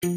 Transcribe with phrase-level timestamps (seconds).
[0.00, 0.12] Kann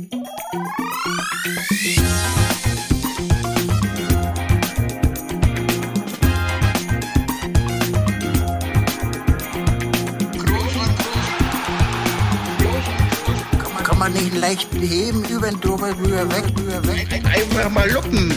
[13.98, 17.08] man nicht leicht beheben, über den drüber, rüber, weg, rüber, weg.
[17.26, 18.32] Einfach mal luppen.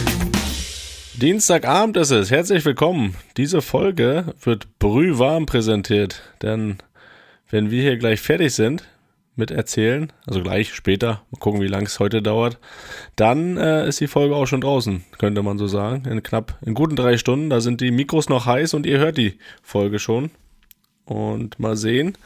[1.13, 2.31] Dienstagabend ist es.
[2.31, 3.13] Herzlich willkommen.
[3.37, 6.79] Diese Folge wird brühwarm präsentiert, denn
[7.51, 8.83] wenn wir hier gleich fertig sind
[9.35, 12.57] mit erzählen, also gleich später, mal gucken, wie lang es heute dauert,
[13.15, 16.05] dann äh, ist die Folge auch schon draußen, könnte man so sagen.
[16.05, 19.17] In knapp, in guten drei Stunden, da sind die Mikros noch heiß und ihr hört
[19.17, 20.31] die Folge schon.
[21.05, 22.17] Und mal sehen,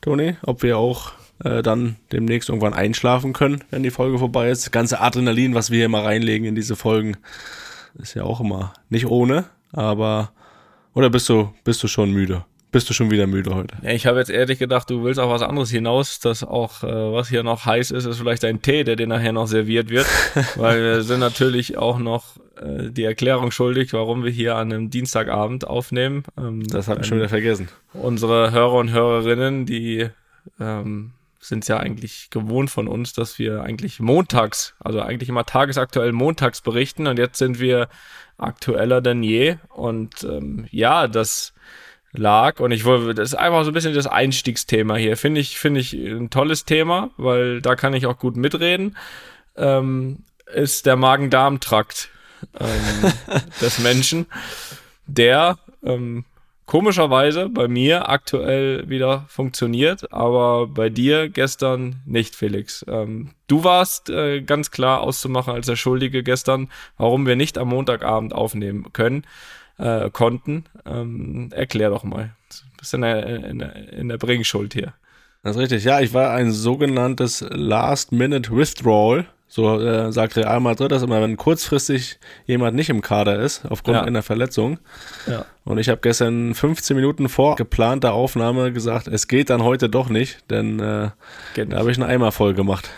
[0.00, 1.12] Toni, ob wir auch
[1.44, 4.64] äh, dann demnächst irgendwann einschlafen können, wenn die Folge vorbei ist.
[4.64, 7.16] Das ganze Adrenalin, was wir hier mal reinlegen in diese Folgen,
[7.98, 10.32] ist ja auch immer nicht ohne, aber
[10.94, 12.44] oder bist du bist du schon müde?
[12.72, 13.76] Bist du schon wieder müde heute?
[13.82, 16.86] Ja, ich habe jetzt ehrlich gedacht, du willst auch was anderes hinaus, dass auch äh,
[16.86, 20.06] was hier noch heiß ist, ist vielleicht ein Tee, der dir nachher noch serviert wird,
[20.56, 24.90] weil wir sind natürlich auch noch äh, die Erklärung schuldig, warum wir hier an einem
[24.90, 26.24] Dienstagabend aufnehmen.
[26.36, 27.68] Ähm, Das habe ich schon wieder vergessen.
[27.94, 30.08] unsere Hörer und Hörerinnen, die
[30.60, 36.12] ähm, sind ja eigentlich gewohnt von uns, dass wir eigentlich montags, also eigentlich immer tagesaktuell
[36.12, 37.88] montags berichten und jetzt sind wir
[38.36, 41.54] aktueller denn je und ähm, ja, das
[42.18, 45.16] lag und ich wollte, das ist einfach so ein bisschen das Einstiegsthema hier.
[45.16, 48.96] Finde ich, finde ich ein tolles Thema, weil da kann ich auch gut mitreden.
[49.56, 50.18] Ähm,
[50.52, 52.08] ist der Magen-Darm-Trakt
[52.60, 53.12] ähm,
[53.60, 54.26] des Menschen,
[55.06, 56.24] der ähm,
[56.66, 62.84] komischerweise bei mir aktuell wieder funktioniert, aber bei dir gestern nicht, Felix.
[62.88, 67.68] Ähm, du warst äh, ganz klar auszumachen als der Schuldige gestern, warum wir nicht am
[67.68, 69.24] Montagabend aufnehmen können,
[69.78, 70.64] äh, konnten.
[70.86, 72.30] Ähm, erklär doch mal.
[72.50, 74.92] Du bist in der, in der, in der Bringschuld hier.
[75.42, 75.84] Das ist richtig.
[75.84, 79.26] Ja, ich war ein sogenanntes Last-Minute-Withdrawal.
[79.48, 83.96] So äh, sagt Real Madrid das immer, wenn kurzfristig jemand nicht im Kader ist, aufgrund
[83.98, 84.02] Ja.
[84.02, 84.80] einer Verletzung.
[85.28, 85.44] Ja.
[85.64, 90.08] Und ich habe gestern 15 Minuten vor geplanter Aufnahme gesagt, es geht dann heute doch
[90.08, 91.10] nicht, denn äh,
[91.54, 92.90] Geht da habe ich einen Eimer voll gemacht.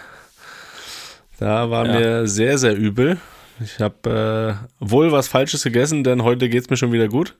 [1.38, 1.93] Da war Ja.
[2.00, 3.19] mir sehr, sehr übel.
[3.61, 7.37] Ich habe äh, wohl was Falsches gegessen, denn heute geht's mir schon wieder gut.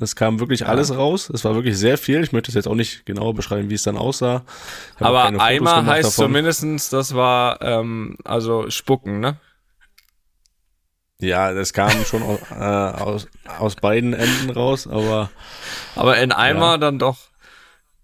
[0.00, 1.30] Es kam wirklich alles raus.
[1.30, 2.24] Es war wirklich sehr viel.
[2.24, 4.42] Ich möchte es jetzt auch nicht genau beschreiben, wie es dann aussah.
[4.98, 6.24] Aber Eimer heißt davon.
[6.26, 9.36] zumindestens, das war ähm, also spucken, ne?
[11.20, 13.28] Ja, das kam schon aus, äh, aus,
[13.60, 15.30] aus beiden Enden raus, aber
[15.94, 16.78] Aber in Eimer Ja.
[16.78, 17.18] dann doch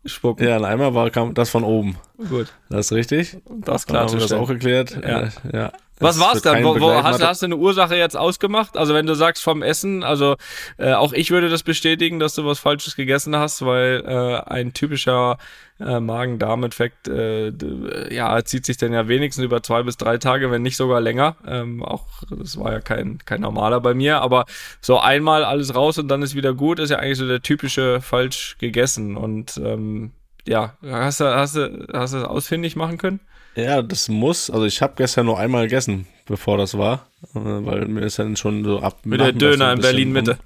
[0.05, 0.47] spucken.
[0.47, 1.97] ja, ein Eimer war kam das von oben.
[2.29, 2.47] Gut.
[2.71, 3.39] Das ist richtig.
[3.65, 4.93] Das Dann haben wir das auch geklärt.
[5.03, 5.23] Ja.
[5.23, 5.73] Äh, ja.
[6.01, 6.63] Was war's dann?
[6.65, 8.77] Wo, wo, hast, hast du eine Ursache jetzt ausgemacht?
[8.77, 10.37] Also wenn du sagst vom Essen, also
[10.77, 14.73] äh, auch ich würde das bestätigen, dass du was Falsches gegessen hast, weil äh, ein
[14.75, 15.39] typischer
[15.81, 20.51] äh, Magen-Darm-Infekt, äh, d- ja, zieht sich dann ja wenigstens über zwei bis drei Tage,
[20.51, 21.37] wenn nicht sogar länger.
[21.47, 24.45] Ähm, auch das war ja kein kein normaler bei mir, aber
[24.81, 28.01] so einmal alles raus und dann ist wieder gut, ist ja eigentlich so der typische
[28.01, 30.13] falsch gegessen und ähm,
[30.47, 33.21] ja, hast du hast du hast du das ausfindig machen können?
[33.59, 34.51] Ja, das muss.
[34.51, 38.37] Also ich habe gestern nur einmal gegessen, bevor das war, äh, weil mir ist dann
[38.37, 38.99] schon so ab.
[39.05, 40.39] Mit der Döner in Berlin Mitte.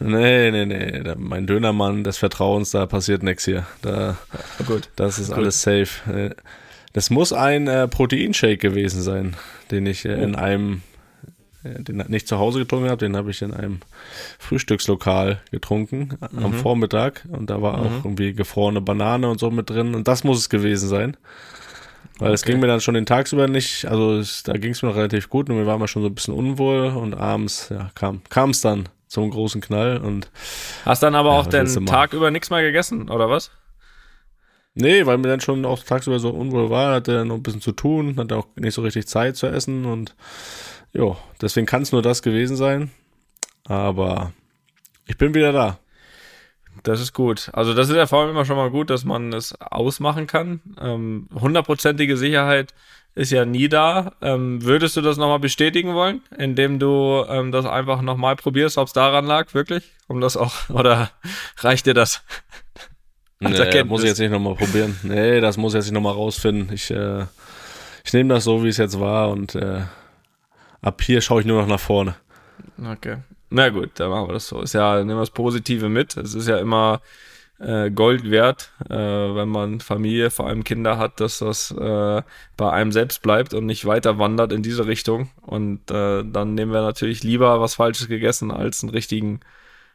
[0.00, 1.02] Nee, nee, nee.
[1.16, 3.66] Mein Dönermann des Vertrauens, da passiert nichts hier.
[3.82, 4.16] Da,
[4.66, 4.90] Gut.
[4.94, 5.88] das ist alles safe.
[6.10, 6.34] Äh,
[6.92, 9.36] Das muss ein äh, Proteinshake gewesen sein,
[9.70, 10.82] den ich äh, in einem,
[11.64, 13.80] äh, den nicht zu Hause getrunken habe, den habe ich in einem
[14.38, 19.94] Frühstückslokal getrunken am Vormittag und da war auch irgendwie gefrorene Banane und so mit drin
[19.96, 21.16] und das muss es gewesen sein.
[22.18, 22.52] Weil es Okay.
[22.52, 25.28] ging mir dann schon den Tagsüber nicht, also es, da ging es mir noch relativ
[25.30, 28.60] gut und mir war mal schon so ein bisschen unwohl und abends ja, kam es
[28.60, 30.30] dann zum großen Knall und
[30.84, 31.86] Hast dann aber Ja, auch den?
[31.86, 33.50] Tag über nichts mehr gegessen, oder was?
[34.74, 37.60] Nee, weil mir dann schon auch tagsüber so unwohl war, hatte dann noch ein bisschen
[37.60, 40.14] zu tun, hatte auch nicht so richtig Zeit zu essen und
[40.92, 42.90] jo, deswegen kann es nur das gewesen sein.
[43.64, 44.32] Aber
[45.06, 45.78] ich bin wieder da.
[46.82, 47.50] Das ist gut.
[47.52, 50.60] Also das ist ja vor allem immer schon mal gut, dass man es ausmachen kann.
[50.80, 52.74] Ähm, Hundertprozentige Sicherheit
[53.14, 54.12] ist ja nie da.
[54.20, 58.86] Ähm, würdest du das nochmal bestätigen wollen, indem du ähm, das einfach nochmal probierst, ob
[58.86, 59.90] es daran lag, wirklich?
[60.06, 61.10] Um das auch, oder
[61.58, 62.22] reicht dir das?
[63.40, 64.98] Nee, muss ich jetzt nicht nochmal probieren.
[65.04, 66.74] Nee, das muss ich jetzt nicht nochmal rausfinden.
[66.74, 67.24] Ich, äh,
[68.04, 69.82] ich nehme das so, wie es jetzt war und äh,
[70.82, 72.16] ab hier schaue ich nur noch nach vorne.
[72.84, 73.18] Okay.
[73.50, 74.60] Na gut, dann machen wir das so.
[74.60, 76.16] Ist ja, nehmen wir das Positive mit.
[76.16, 77.00] Es ist ja immer
[77.58, 82.22] äh, Gold wert, äh, wenn man Familie, vor allem Kinder hat, dass das äh,
[82.56, 85.30] bei einem selbst bleibt und nicht weiter wandert in diese Richtung.
[85.42, 89.40] Und äh, dann nehmen wir natürlich lieber was Falsches gegessen als einen richtigen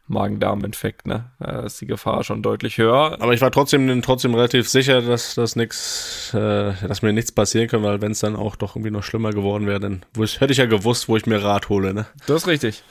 [0.07, 1.31] Magen-Darm-Infekt, ne?
[1.39, 3.17] Da ist die Gefahr schon deutlich höher.
[3.21, 7.69] Aber ich war trotzdem, trotzdem relativ sicher, dass das nix, äh, dass mir nichts passieren
[7.69, 10.57] kann, weil wenn es dann auch doch irgendwie noch schlimmer geworden wäre, dann hätte ich
[10.57, 12.05] ja gewusst, wo ich mir Rat hole, ne?
[12.27, 12.83] Das ist richtig.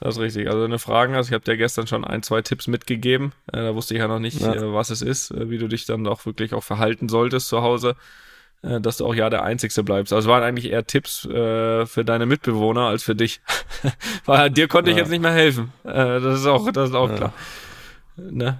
[0.00, 0.48] Das ist richtig.
[0.48, 3.32] Also wenn du Fragen hast, ich habe dir gestern schon ein, zwei Tipps mitgegeben.
[3.52, 4.54] Äh, da wusste ich ja noch nicht, Ja.
[4.54, 7.60] äh, was es ist, äh, wie du dich dann auch wirklich auch verhalten solltest zu
[7.62, 7.96] Hause,
[8.62, 10.12] äh, dass du auch ja der Einzigste bleibst.
[10.14, 13.42] Also es waren eigentlich eher Tipps äh, für deine Mitbewohner als für dich.
[14.24, 15.02] Weil dir konnte ich Ja.
[15.02, 15.72] jetzt nicht mehr helfen.
[15.84, 17.16] Äh, das ist auch, das ist auch Ja.
[17.16, 17.32] klar.
[18.16, 18.58] Ne?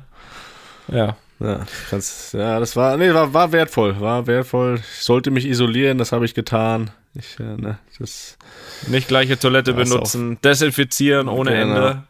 [0.88, 1.16] Ja.
[1.40, 4.76] Ja, kannst, ja, das war, nee, war, war wertvoll, war wertvoll.
[4.76, 6.90] Ich sollte mich isolieren, das habe ich getan.
[7.14, 8.36] Ich, äh, ne, das,
[8.88, 11.74] Nicht gleiche Toilette Das benutzen, desinfizieren ohne Genau.
[11.76, 12.02] Ende.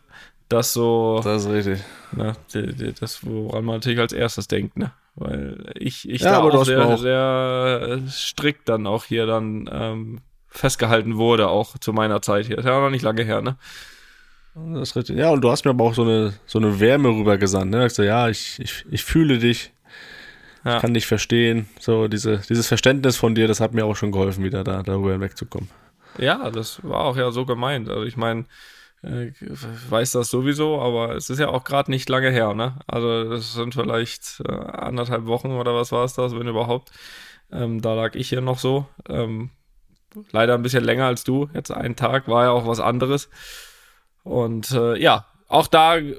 [0.48, 1.80] Das so, das ist richtig.
[2.12, 4.90] ne, die- die- das, woran man natürlich als erstes denkt, ne?
[5.14, 9.70] Weil ich, ich Ja, da auch sehr, auch- sehr äh, strikt dann auch hier dann
[9.72, 12.58] ähm, festgehalten wurde, auch zu meiner Zeit hier.
[12.58, 13.56] Ist ja auch noch nicht lange her, ne?
[14.54, 15.16] Das ist richtig.
[15.16, 17.86] Ja, und du hast mir aber auch so eine, so eine Wärme rübergesandt, ne?
[17.86, 19.72] Ich so, ja, ich, ich, ich fühle dich,
[20.64, 20.80] Ja.
[20.80, 21.68] kann dich verstehen.
[21.78, 25.12] So, diese, dieses Verständnis von dir, das hat mir auch schon geholfen, wieder da, darüber
[25.12, 25.70] hinwegzukommen.
[26.18, 27.88] Ja, das war auch ja so gemeint.
[27.88, 28.44] Also ich meine,
[29.04, 29.36] äh, ich
[29.88, 32.74] weiß das sowieso, aber es ist ja auch gerade nicht lange her, ne?
[32.88, 36.90] Also das sind vielleicht äh, anderthalb Wochen oder was war es das, wenn überhaupt.
[37.52, 38.86] Ähm, da lag ich hier noch so.
[39.08, 39.50] Ähm,
[40.32, 41.48] leider ein bisschen länger als du.
[41.54, 43.28] Jetzt einen Tag war ja auch was anderes.
[44.22, 46.12] Und äh, ja, auch da äh,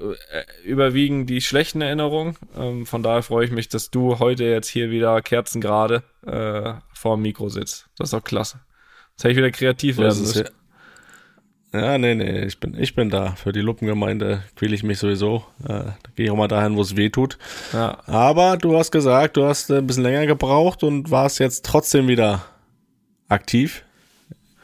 [0.64, 2.36] überwiegen die schlechten Erinnerungen.
[2.56, 7.16] Ähm, von daher freue ich mich, dass du heute jetzt hier wieder kerzengerade äh, vor
[7.16, 7.88] dem Mikro sitzt.
[7.96, 8.60] Das ist doch klasse.
[9.12, 10.48] Jetzt hätte ich wieder kreativ So werden es, müssen.
[11.72, 11.80] ja.
[11.92, 13.30] ja, nee, nee, ich bin, ich bin da.
[13.36, 15.44] Für die Luppengemeinde quäle ich mich sowieso.
[15.64, 17.38] Äh, da gehe ich auch mal dahin, wo es weh tut.
[17.72, 21.64] Ja, Aber du hast gesagt, du hast äh, ein bisschen länger gebraucht und warst jetzt
[21.64, 22.44] trotzdem wieder
[23.28, 23.84] aktiv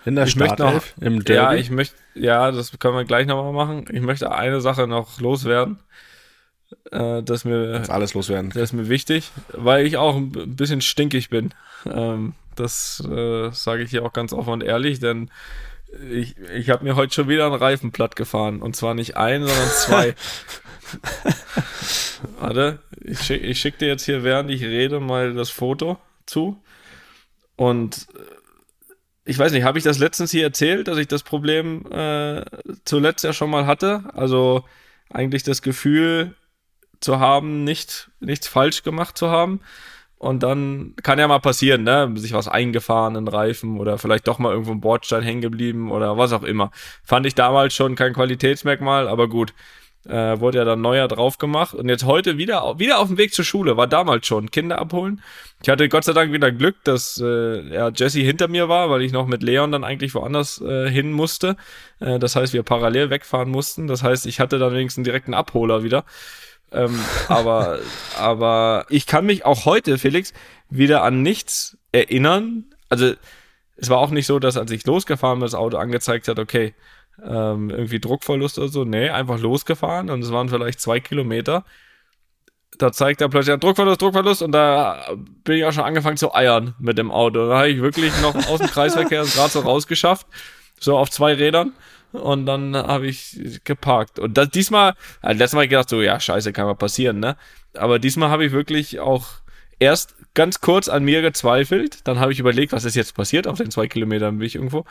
[0.04, 1.32] in der Ich Startelf im Derby.
[1.34, 3.86] ja, ich möchte, ja, das können wir gleich nochmal machen.
[3.92, 5.78] Ich möchte eine Sache noch loswerden.
[6.90, 8.50] Äh, das, ist mir, Kannst alles loswerden.
[8.50, 11.54] das ist mir wichtig, weil ich auch ein bisschen stinkig bin.
[11.86, 15.30] Ähm, das äh, sage ich hier auch ganz offen und ehrlich, denn
[16.10, 18.60] ich, ich habe mir heute schon wieder einen Reifen platt gefahren.
[18.60, 20.14] Und zwar nicht ein, sondern zwei.
[22.40, 26.60] Warte, ich schicke schick dir jetzt hier, während ich rede, mal das Foto zu.
[27.56, 28.18] Und äh,
[29.28, 32.42] ich weiß nicht, habe ich das letztens hier erzählt, dass ich das Problem äh,
[32.86, 34.04] zuletzt ja schon mal hatte?
[34.14, 34.64] Also
[35.10, 36.34] eigentlich das Gefühl
[37.00, 39.60] zu haben, nicht, nichts falsch gemacht zu haben.
[40.16, 42.10] Und dann kann ja mal passieren, ne?
[42.16, 46.16] Sich was eingefahren in Reifen oder vielleicht doch mal irgendwo ein Bordstein hängen geblieben oder
[46.16, 46.70] was auch immer.
[47.04, 49.52] Fand ich damals schon kein Qualitätsmerkmal, aber gut.
[50.06, 53.34] Äh, wurde ja dann neuer drauf gemacht und jetzt heute wieder, wieder auf dem Weg
[53.34, 55.20] zur Schule, war damals schon, Kinder abholen.
[55.60, 59.02] Ich hatte Gott sei Dank wieder Glück, dass äh, ja, Jesse hinter mir war, weil
[59.02, 61.56] ich noch mit Leon dann eigentlich woanders äh, hin musste.
[61.98, 63.86] Äh, das heißt, wir parallel wegfahren mussten.
[63.86, 66.04] Das heißt, ich hatte dann wenigstens einen direkten Abholer wieder.
[66.70, 66.98] Ähm,
[67.28, 67.80] aber,
[68.16, 70.32] aber ich kann mich auch heute, Felix,
[70.70, 72.66] wieder an nichts erinnern.
[72.88, 73.14] Also
[73.76, 76.74] es war auch nicht so, dass als ich losgefahren bin, das Auto angezeigt hat, okay,
[77.22, 78.84] ähm, irgendwie Druckverlust oder so.
[78.84, 81.64] Nee, einfach losgefahren und es waren vielleicht zwei Kilometer.
[82.78, 85.04] Da zeigt er plötzlich Druckverlust, Druckverlust und da
[85.44, 87.48] bin ich auch schon angefangen zu eiern mit dem Auto.
[87.48, 90.26] Da habe ich wirklich noch aus dem Kreisverkehr gerade so rausgeschafft,
[90.78, 91.72] so auf zwei Rädern.
[92.12, 94.18] Und dann habe ich geparkt.
[94.18, 97.36] Und das, diesmal, also letztes Mal ich gedacht, so, ja, scheiße, kann mal passieren, ne?
[97.74, 99.26] Aber diesmal habe ich wirklich auch
[99.78, 102.06] erst ganz kurz an mir gezweifelt.
[102.06, 104.84] Dann habe ich überlegt, was ist jetzt passiert auf den zwei Kilometern bin ich irgendwo.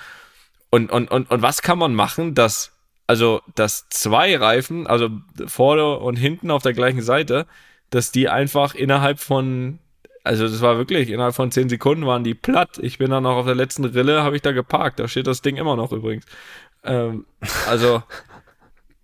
[0.70, 2.74] Und, und, und, und was kann man machen, dass,
[3.08, 5.10] also, dass zwei Reifen, also
[5.46, 7.48] vorne und hinten auf der gleichen Seite,
[7.90, 9.80] dass die einfach innerhalb von,
[10.24, 12.80] also das war wirklich, innerhalb von zehn Sekunden waren die platt.
[12.82, 15.00] Ich bin dann noch auf der letzten Rille, habe ich da geparkt.
[15.00, 16.26] Da steht das Ding immer noch übrigens.
[16.84, 17.26] Ähm,
[17.68, 18.04] also,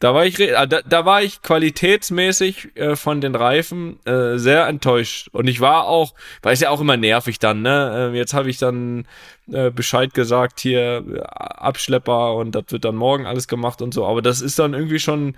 [0.03, 4.67] da war ich, äh, da, da war ich qualitätsmäßig äh, von den Reifen äh, sehr
[4.67, 5.29] enttäuscht.
[5.31, 8.11] Und ich war auch, weil es ja auch immer nervig dann, ne?
[8.11, 9.07] Äh, jetzt habe ich dann
[9.49, 14.05] äh, Bescheid gesagt, hier äh, Abschlepper und das wird dann morgen alles gemacht und so.
[14.05, 15.37] Aber das ist dann irgendwie schon,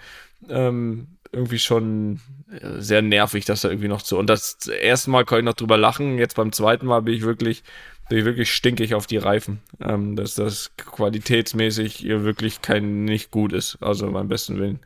[0.50, 2.20] ähm, irgendwie schon
[2.52, 4.18] äh, sehr nervig, dass da irgendwie noch so.
[4.18, 6.18] Und das erste Mal konnte ich noch drüber lachen.
[6.18, 7.62] Jetzt beim zweiten Mal bin ich wirklich,
[8.10, 9.62] bin ich wirklich stinkig auf die Reifen.
[9.82, 13.78] Ähm, dass das qualitätsmäßig wirklich kein nicht gut ist.
[13.82, 14.80] Also beim besten Willen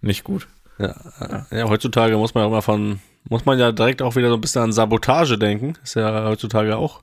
[0.00, 0.46] nicht gut.
[0.78, 4.34] Ja, ja, heutzutage muss man ja immer von, muss man ja direkt auch wieder so
[4.34, 5.74] ein bisschen an Sabotage denken.
[5.82, 7.02] Ist ja heutzutage auch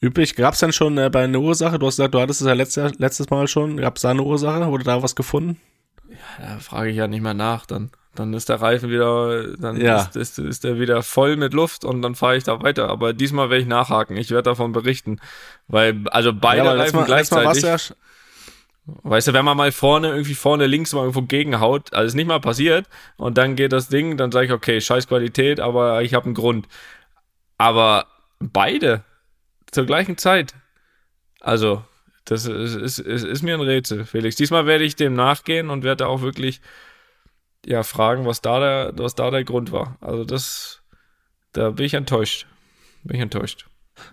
[0.00, 0.36] üblich.
[0.36, 1.78] Gab es denn schon äh, bei einer Ursache?
[1.78, 3.76] Du hast gesagt, du hattest es ja letztes, letztes Mal schon.
[3.76, 4.66] Gab es da eine Ursache?
[4.68, 5.60] Wurde da was gefunden?
[6.38, 7.66] Da frage ich ja nicht mehr nach.
[7.66, 10.02] Dann, dann ist der Reifen wieder, dann Ja.
[10.02, 12.88] ist, ist, ist der wieder voll mit Luft und dann fahre ich da weiter.
[12.88, 14.16] Aber diesmal werde ich nachhaken.
[14.16, 15.20] Ich werde davon berichten.
[15.68, 17.62] Weil, also beide letztes Reifen Mal, gleichzeitig.
[17.90, 17.94] ja,
[19.02, 22.26] Weißt du, wenn man mal vorne, irgendwie vorne links mal irgendwo gegenhaut, also ist nicht
[22.26, 22.86] mal passiert
[23.18, 26.34] und dann geht das Ding, dann sage ich, okay, scheiß Qualität, aber ich habe einen
[26.34, 26.66] Grund.
[27.58, 28.06] Aber
[28.40, 29.04] beide
[29.70, 30.54] zur gleichen Zeit.
[31.40, 31.84] Also,
[32.24, 34.36] das ist, ist, ist, ist mir ein Rätsel, Felix.
[34.36, 36.62] Diesmal werde ich dem nachgehen und werde auch wirklich
[37.66, 39.96] ja, fragen, was da der, was da der Grund war.
[40.00, 40.82] Also das,
[41.52, 42.46] da bin ich enttäuscht.
[43.04, 43.66] Bin ich enttäuscht.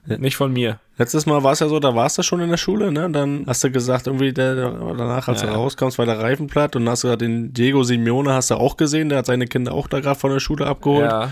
[0.07, 0.17] Ja.
[0.17, 0.79] Nicht von mir.
[0.97, 3.09] Letztes Mal war es ja so, da warst du schon in der Schule, ne?
[3.11, 5.47] Dann hast du gesagt, irgendwie der, danach, als ja.
[5.47, 8.77] du rauskamst, war der Reifen platt und hast du den Diego Simeone hast du auch
[8.77, 11.11] gesehen, der hat seine Kinder auch da gerade von der Schule abgeholt.
[11.11, 11.31] Ja.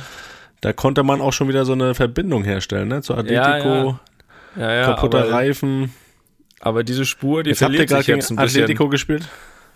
[0.61, 3.01] Da konnte man auch schon wieder so eine Verbindung herstellen, ne?
[3.01, 3.99] Zu Atletico,
[4.55, 5.93] ja, kaputter aber, Reifen.
[6.59, 8.63] Aber diese Spur, die jetzt verliert sich jetzt ein bisschen.
[8.63, 9.27] Atletico gespielt?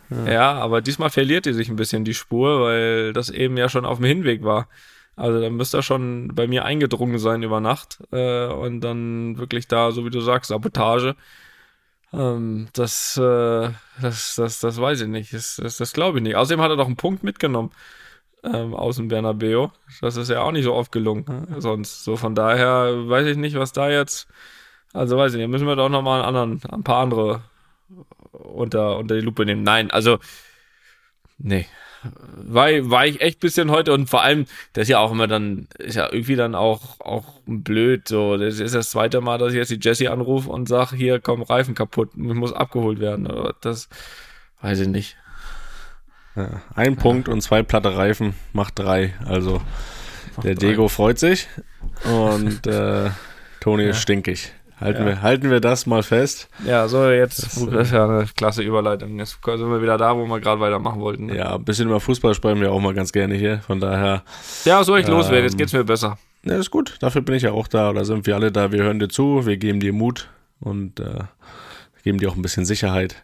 [0.09, 0.31] Ja.
[0.31, 3.85] ja, aber diesmal verliert die sich ein bisschen die Spur, weil das eben ja schon
[3.85, 4.67] auf dem Hinweg war.
[5.15, 9.67] Also da müsste er schon bei mir eingedrungen sein über Nacht äh, und dann wirklich
[9.67, 11.15] da, so wie du sagst, Sabotage.
[12.13, 13.69] Ähm, das, äh,
[14.01, 15.33] das, das, das weiß ich nicht.
[15.33, 16.35] Das, das, das glaube ich nicht.
[16.35, 17.71] Außerdem hat er doch einen Punkt mitgenommen
[18.43, 19.71] ähm, aus dem Bernabeo.
[20.01, 21.25] Das ist ja auch nicht so oft gelungen.
[21.49, 21.61] Ja.
[21.61, 24.27] Sonst so von daher weiß ich nicht, was da jetzt.
[24.93, 25.49] Also weiß ich nicht.
[25.49, 27.41] Müssen wir doch nochmal einen anderen, ein paar andere
[28.37, 29.63] unter, unter die Lupe nehmen.
[29.63, 30.19] Nein, also
[31.37, 31.65] nee,
[32.03, 35.67] war, war ich echt bisschen heute und vor allem, das ist ja auch immer dann,
[35.79, 39.57] ist ja irgendwie dann auch, auch blöd, so, das ist das zweite Mal, dass ich
[39.57, 43.55] jetzt die Jessie anrufe und sage, hier, komm, Reifen kaputt, ich muss abgeholt werden, oder
[43.61, 43.89] das,
[44.61, 45.17] weiß ich nicht.
[46.35, 46.99] Ja, ein ja.
[46.99, 49.61] Punkt und zwei platte Reifen macht drei, also
[50.35, 50.67] macht der drei.
[50.67, 51.47] Diego freut sich
[52.05, 53.09] und äh,
[53.59, 53.89] Toni ja.
[53.89, 54.53] ist stinkig.
[54.79, 55.05] Halten, ja.
[55.07, 56.49] wir, halten wir das mal fest.
[56.63, 59.17] Ja, so jetzt, das, das ist ja eine klasse Überleitung.
[59.17, 61.27] Jetzt sind wir wieder da, wo wir gerade weitermachen wollten.
[61.27, 61.37] Ne?
[61.37, 63.59] Ja, ein bisschen über Fußball sprechen wir auch mal ganz gerne hier.
[63.61, 64.23] Von daher.
[64.65, 65.45] Ja, soll ich ähm, loswerden?
[65.45, 66.19] Jetzt geht's mir besser.
[66.43, 66.97] Ja, ist gut.
[66.99, 67.89] Dafür bin ich ja auch da.
[67.89, 68.71] Oder sind wir alle da?
[68.71, 70.29] Wir hören dir zu, wir geben dir Mut
[70.59, 71.23] und äh,
[72.03, 73.23] geben dir auch ein bisschen Sicherheit.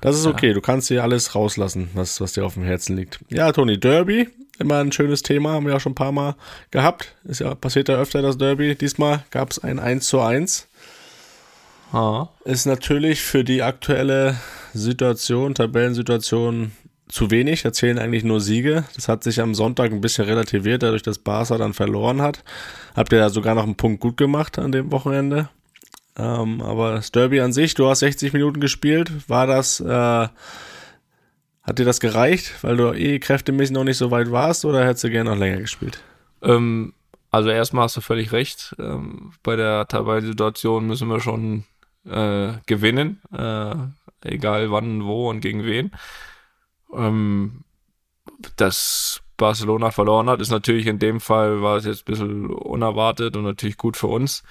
[0.00, 0.48] Das ist okay.
[0.48, 0.54] Ja.
[0.54, 3.20] Du kannst dir alles rauslassen, was, was dir auf dem Herzen liegt.
[3.28, 4.28] Ja, Toni, Derby.
[4.58, 6.36] Immer ein schönes Thema, haben wir auch schon ein paar Mal
[6.70, 7.14] gehabt.
[7.24, 8.74] Ist ja, passiert ja öfter das Derby.
[8.74, 10.68] Diesmal gab es ein 1 zu 1
[11.94, 12.28] Ha.
[12.44, 14.36] Ist natürlich für die aktuelle
[14.72, 16.72] Situation, Tabellensituation
[17.08, 17.62] zu wenig.
[17.62, 18.82] Da zählen eigentlich nur Siege.
[18.96, 22.42] Das hat sich am Sonntag ein bisschen relativiert, dadurch, dass Barca dann verloren hat.
[22.96, 25.50] Habt ihr da sogar noch einen Punkt gut gemacht an dem Wochenende.
[26.16, 29.12] Ähm, aber das Derby an sich, du hast 60 Minuten gespielt.
[29.28, 34.32] War das, äh, hat dir das gereicht, weil du eh kräftemäßig noch nicht so weit
[34.32, 36.02] warst oder hättest du gerne noch länger gespielt?
[36.42, 36.92] Ähm,
[37.30, 38.74] also erstmal hast du völlig recht.
[38.80, 41.64] Ähm, bei der Tabellensituation müssen wir schon
[42.06, 43.74] äh, gewinnen, äh,
[44.22, 45.92] egal wann, wo und gegen wen.
[46.94, 47.64] Ähm,
[48.56, 53.36] dass Barcelona verloren hat, ist natürlich in dem Fall, war es jetzt ein bisschen unerwartet
[53.36, 54.42] und natürlich gut für uns.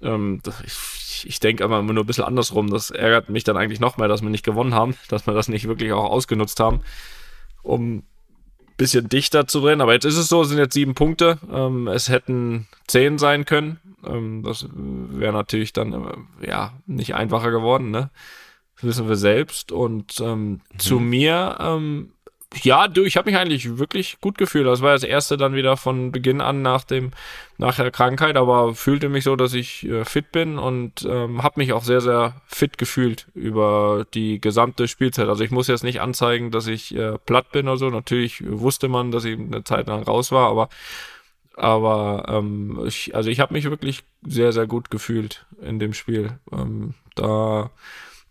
[0.00, 2.70] Ähm, ich, ich denke aber immer nur ein bisschen andersrum.
[2.70, 5.48] Das ärgert mich dann eigentlich noch mehr, dass wir nicht gewonnen haben, dass wir das
[5.48, 6.80] nicht wirklich auch ausgenutzt haben,
[7.62, 8.04] um
[8.82, 9.80] bisschen dichter zu drehen.
[9.80, 11.38] Aber jetzt ist es so, es sind jetzt sieben Punkte.
[11.52, 13.78] Ähm, es hätten zehn sein können.
[14.04, 18.10] Ähm, das wäre natürlich dann äh, ja nicht einfacher geworden, ne?
[18.76, 19.70] Das wissen wir selbst.
[19.70, 20.78] Und ähm, mhm.
[20.78, 22.12] zu mir, ähm,
[22.60, 24.66] ja, du, ich habe mich eigentlich wirklich gut gefühlt.
[24.66, 27.12] Das war das erste dann wieder von Beginn an nach dem
[27.58, 31.60] nach der Krankheit, aber fühlte mich so, dass ich äh, fit bin und ähm, habe
[31.60, 35.28] mich auch sehr sehr fit gefühlt über die gesamte Spielzeit.
[35.28, 37.90] Also ich muss jetzt nicht anzeigen, dass ich äh, platt bin oder so.
[37.90, 40.68] Natürlich wusste man, dass ich eine Zeit lang raus war, aber
[41.56, 46.38] aber ähm, ich, also ich habe mich wirklich sehr, sehr gut gefühlt in dem Spiel.
[46.50, 47.70] Ähm, da,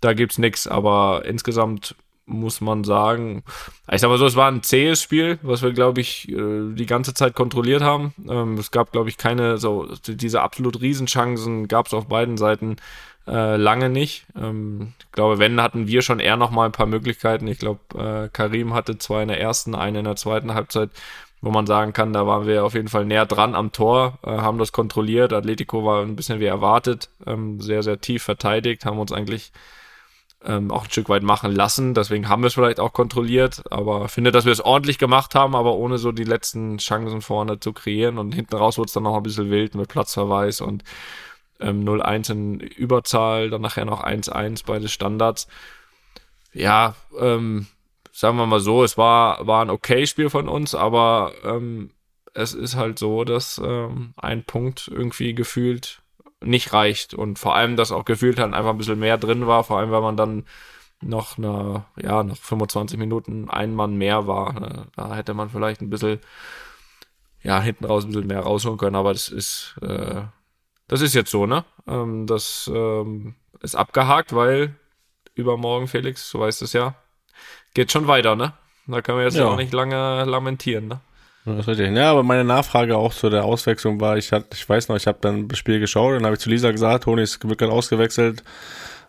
[0.01, 1.95] da gibt's nix, aber insgesamt
[2.31, 3.43] muss man sagen,
[3.91, 6.85] ich sag mal so, es war ein zähes Spiel, was wir, glaube ich, äh, die
[6.85, 8.13] ganze Zeit kontrolliert haben.
[8.29, 12.77] Ähm, es gab, glaube ich, keine, so, diese absolut Riesenchancen gab es auf beiden Seiten
[13.27, 14.25] äh, lange nicht.
[14.35, 17.47] Ähm, ich glaube, wenn, hatten wir schon eher noch mal ein paar Möglichkeiten.
[17.47, 20.89] Ich glaube, äh, Karim hatte zwei in der ersten, eine in der zweiten Halbzeit
[21.41, 24.29] wo man sagen kann, da waren wir auf jeden Fall näher dran am Tor, äh,
[24.29, 25.33] haben das kontrolliert.
[25.33, 29.51] Atletico war ein bisschen wie erwartet, ähm, sehr, sehr tief verteidigt, haben uns eigentlich
[30.43, 31.93] ähm, auch ein Stück weit machen lassen.
[31.93, 35.55] Deswegen haben wir es vielleicht auch kontrolliert, aber finde, dass wir es ordentlich gemacht haben,
[35.55, 38.17] aber ohne so die letzten Chancen vorne zu kreieren.
[38.17, 40.83] Und hinten raus wurde es dann noch ein bisschen wild mit Platzverweis und
[41.59, 45.47] ähm, 0-1 in Überzahl, dann nachher noch 1-1 beide Standards.
[46.53, 47.67] Ja, ähm,
[48.11, 51.91] sagen wir mal so, es war, war ein okay Spiel von uns, aber ähm,
[52.33, 56.00] es ist halt so, dass ähm, ein Punkt irgendwie gefühlt
[56.41, 59.63] nicht reicht und vor allem, dass auch gefühlt halt einfach ein bisschen mehr drin war,
[59.63, 60.45] vor allem, wenn man dann
[61.01, 64.53] noch eine, ja, nach 25 Minuten ein Mann mehr war.
[64.53, 64.87] Ne?
[64.95, 66.19] Da hätte man vielleicht ein bisschen,
[67.41, 70.21] ja, hinten raus ein bisschen mehr rausholen können, aber das ist, äh,
[70.87, 71.63] das ist jetzt so, ne?
[71.87, 74.75] Ähm, das ähm, ist abgehakt, weil
[75.33, 76.95] übermorgen, Felix, du weißt es ja.
[77.73, 78.53] Geht schon weiter, ne?
[78.87, 79.47] Da können wir jetzt ja.
[79.47, 81.01] auch nicht lange lamentieren, ne?
[81.45, 81.95] Das ist richtig.
[81.95, 85.07] Ja, aber meine Nachfrage auch zu der Auswechslung war, ich hatte, ich weiß noch, ich
[85.07, 87.73] habe dann das Spiel geschaut und habe ich zu Lisa gesagt, Toni ist wird gerade
[87.73, 88.43] ausgewechselt.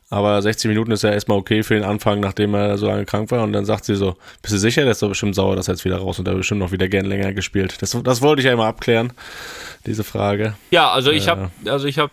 [0.09, 3.31] Aber 60 Minuten ist ja erstmal okay für den Anfang, nachdem er so lange krank
[3.31, 3.43] war.
[3.43, 5.75] Und dann sagt sie so, bist du sicher, der ist doch bestimmt sauer, dass er
[5.75, 7.81] jetzt wieder raus und der hat bestimmt noch wieder gern länger gespielt.
[7.81, 9.15] Das, das wollte ich ja immer abklären,
[9.87, 10.55] diese Frage.
[10.71, 12.13] Ja, also ich äh, habe, also ich habe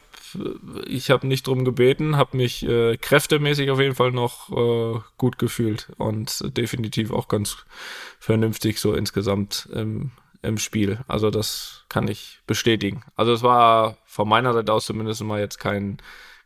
[0.85, 5.38] ich habe nicht drum gebeten, habe mich äh, kräftemäßig auf jeden Fall noch äh, gut
[5.38, 7.57] gefühlt und definitiv auch ganz
[8.19, 10.11] vernünftig so insgesamt im,
[10.41, 10.99] im Spiel.
[11.07, 13.03] Also das kann ich bestätigen.
[13.15, 15.97] Also es war von meiner Seite aus zumindest mal jetzt kein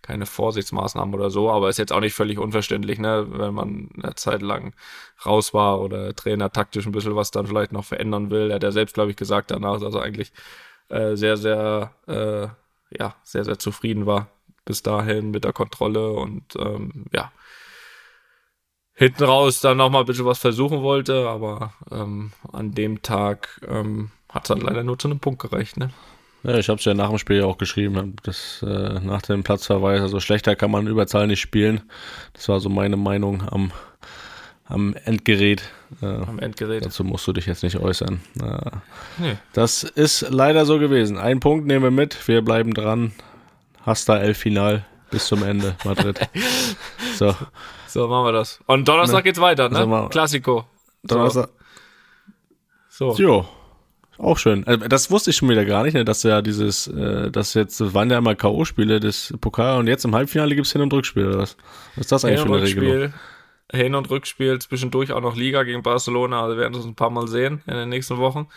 [0.04, 4.14] keine Vorsichtsmaßnahmen oder so, aber ist jetzt auch nicht völlig unverständlich, ne, wenn man eine
[4.16, 4.76] Zeit lang
[5.26, 8.52] raus war oder Trainer taktisch ein bisschen was dann vielleicht noch verändern will.
[8.52, 10.34] Er hat ja selbst, glaube ich, gesagt danach, dass er eigentlich
[10.90, 12.48] äh, sehr, sehr, äh,
[13.00, 14.28] ja, sehr, sehr zufrieden war
[14.66, 17.32] bis dahin mit der Kontrolle und ähm, ja,
[18.96, 24.12] hinten raus dann nochmal ein bisschen was versuchen wollte, aber ähm, an dem Tag ähm,
[24.30, 25.90] hat es dann leider nur zu einem Punkt gereicht, ne?
[26.44, 30.02] Ja, ich habe es ja nach dem Spiel auch geschrieben, das äh, nach dem Platzverweis.
[30.02, 31.82] Also schlechter kann man Überzahl nicht spielen.
[32.34, 33.72] Das war so meine Meinung am,
[34.66, 35.64] am Endgerät.
[36.02, 36.86] Äh, am Endgerät.
[36.86, 38.20] Dazu musst du dich jetzt nicht äußern.
[38.42, 38.72] Äh,
[39.20, 39.38] nee.
[39.54, 41.18] Das ist leider so gewesen.
[41.18, 42.28] Ein Punkt nehmen wir mit.
[42.28, 43.14] Wir bleiben dran.
[43.86, 46.20] Hasta El Final bis zum Ende, Madrid.
[47.16, 47.34] so.
[47.94, 48.60] So, machen wir das.
[48.66, 49.24] Und Donnerstag ne.
[49.24, 49.78] geht's weiter, ne?
[49.78, 50.66] Also Klassiko.
[51.04, 51.50] Donnerstag.
[52.90, 53.12] So.
[53.12, 53.22] so.
[53.22, 53.46] Jo.
[54.18, 54.66] Auch schön.
[54.66, 57.80] Äh, das wusste ich schon wieder gar nicht, ne, dass ja dieses, äh, das jetzt,
[57.80, 61.28] das waren ja immer K.O.-Spiele des Pokal und jetzt im Halbfinale gibt's Hin- und Rückspiel
[61.28, 61.56] oder was?
[61.96, 63.14] Was ist das eigentlich für eine Regelung?
[63.72, 67.12] Hin- und Rückspiel, zwischendurch auch noch Liga gegen Barcelona, also werden wir uns ein paar
[67.12, 68.48] Mal sehen in den nächsten Wochen.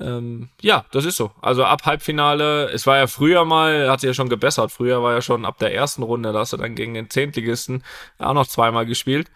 [0.00, 1.32] Ähm, ja, das ist so.
[1.40, 4.72] Also ab Halbfinale, es war ja früher mal, hat sich ja schon gebessert.
[4.72, 7.84] Früher war ja schon ab der ersten Runde, da hast du dann gegen den Zehntligisten
[8.18, 9.30] auch noch zweimal gespielt.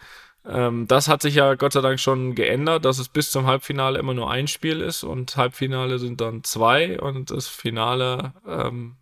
[0.47, 3.99] Ähm, das hat sich ja Gott sei Dank schon geändert, dass es bis zum Halbfinale
[3.99, 8.97] immer nur ein Spiel ist und Halbfinale sind dann zwei und das Finale, ähm,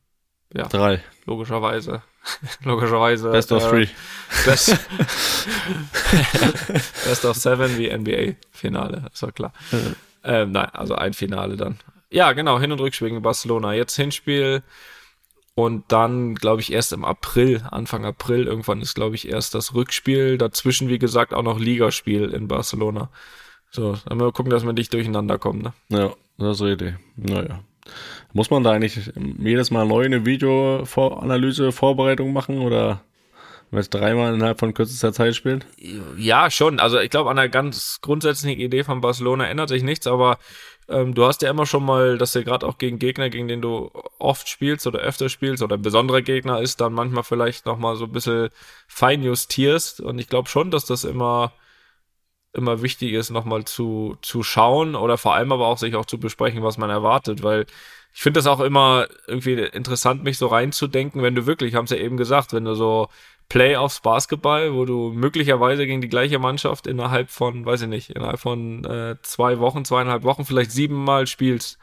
[0.52, 1.02] ja, drei.
[1.26, 2.02] Logischerweise.
[2.64, 3.30] logischerweise.
[3.30, 3.86] Best of äh, three.
[4.44, 4.70] Best,
[7.04, 9.52] Best of seven wie NBA-Finale, ist doch klar.
[10.24, 11.78] Ähm, nein, also ein Finale dann.
[12.10, 13.74] Ja, genau, Hin- und Rückspiel gegen Barcelona.
[13.74, 14.62] Jetzt Hinspiel
[15.58, 19.74] und dann, glaube ich, erst im April, Anfang April, irgendwann ist, glaube ich, erst das
[19.74, 20.38] Rückspiel.
[20.38, 23.10] Dazwischen, wie gesagt, auch noch Ligaspiel in Barcelona.
[23.72, 25.72] So, dann mal gucken, dass wir nicht durcheinander kommen, ne?
[25.88, 26.94] Ja, das ist Idee.
[27.16, 27.58] Naja.
[28.32, 33.00] Muss man da eigentlich jedes Mal neu eine Videoanalyse, Vorbereitung machen oder
[33.70, 35.66] wenn es dreimal innerhalb von kürzester Zeit spielt?
[36.16, 36.80] Ja, schon.
[36.80, 40.38] Also ich glaube, an der ganz grundsätzlichen Idee von Barcelona ändert sich nichts, aber
[40.88, 43.60] ähm, du hast ja immer schon mal, dass du gerade auch gegen Gegner, gegen den
[43.60, 47.96] du oft spielst oder öfter spielst oder ein besonderer Gegner ist, dann manchmal vielleicht nochmal
[47.96, 48.48] so ein bisschen
[48.86, 50.00] fein justierst.
[50.00, 51.52] Und ich glaube schon, dass das immer,
[52.54, 56.18] immer wichtig ist, nochmal zu, zu schauen oder vor allem aber auch sich auch zu
[56.18, 57.66] besprechen, was man erwartet, weil
[58.14, 61.90] ich finde das auch immer irgendwie interessant, mich so reinzudenken, wenn du wirklich, haben es
[61.90, 63.08] ja eben gesagt, wenn du so
[63.48, 68.40] Playoffs Basketball, wo du möglicherweise gegen die gleiche Mannschaft innerhalb von, weiß ich nicht, innerhalb
[68.40, 71.78] von äh, zwei Wochen, zweieinhalb Wochen vielleicht siebenmal spielst.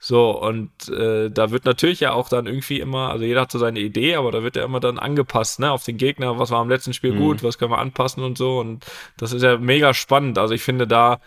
[0.00, 3.58] So, und äh, da wird natürlich ja auch dann irgendwie immer, also jeder hat so
[3.58, 6.60] seine Idee, aber da wird ja immer dann angepasst, ne, auf den Gegner, was war
[6.60, 7.18] am letzten Spiel mhm.
[7.18, 8.58] gut, was können wir anpassen und so.
[8.58, 8.84] Und
[9.16, 10.36] das ist ja mega spannend.
[10.36, 11.20] Also ich finde, da,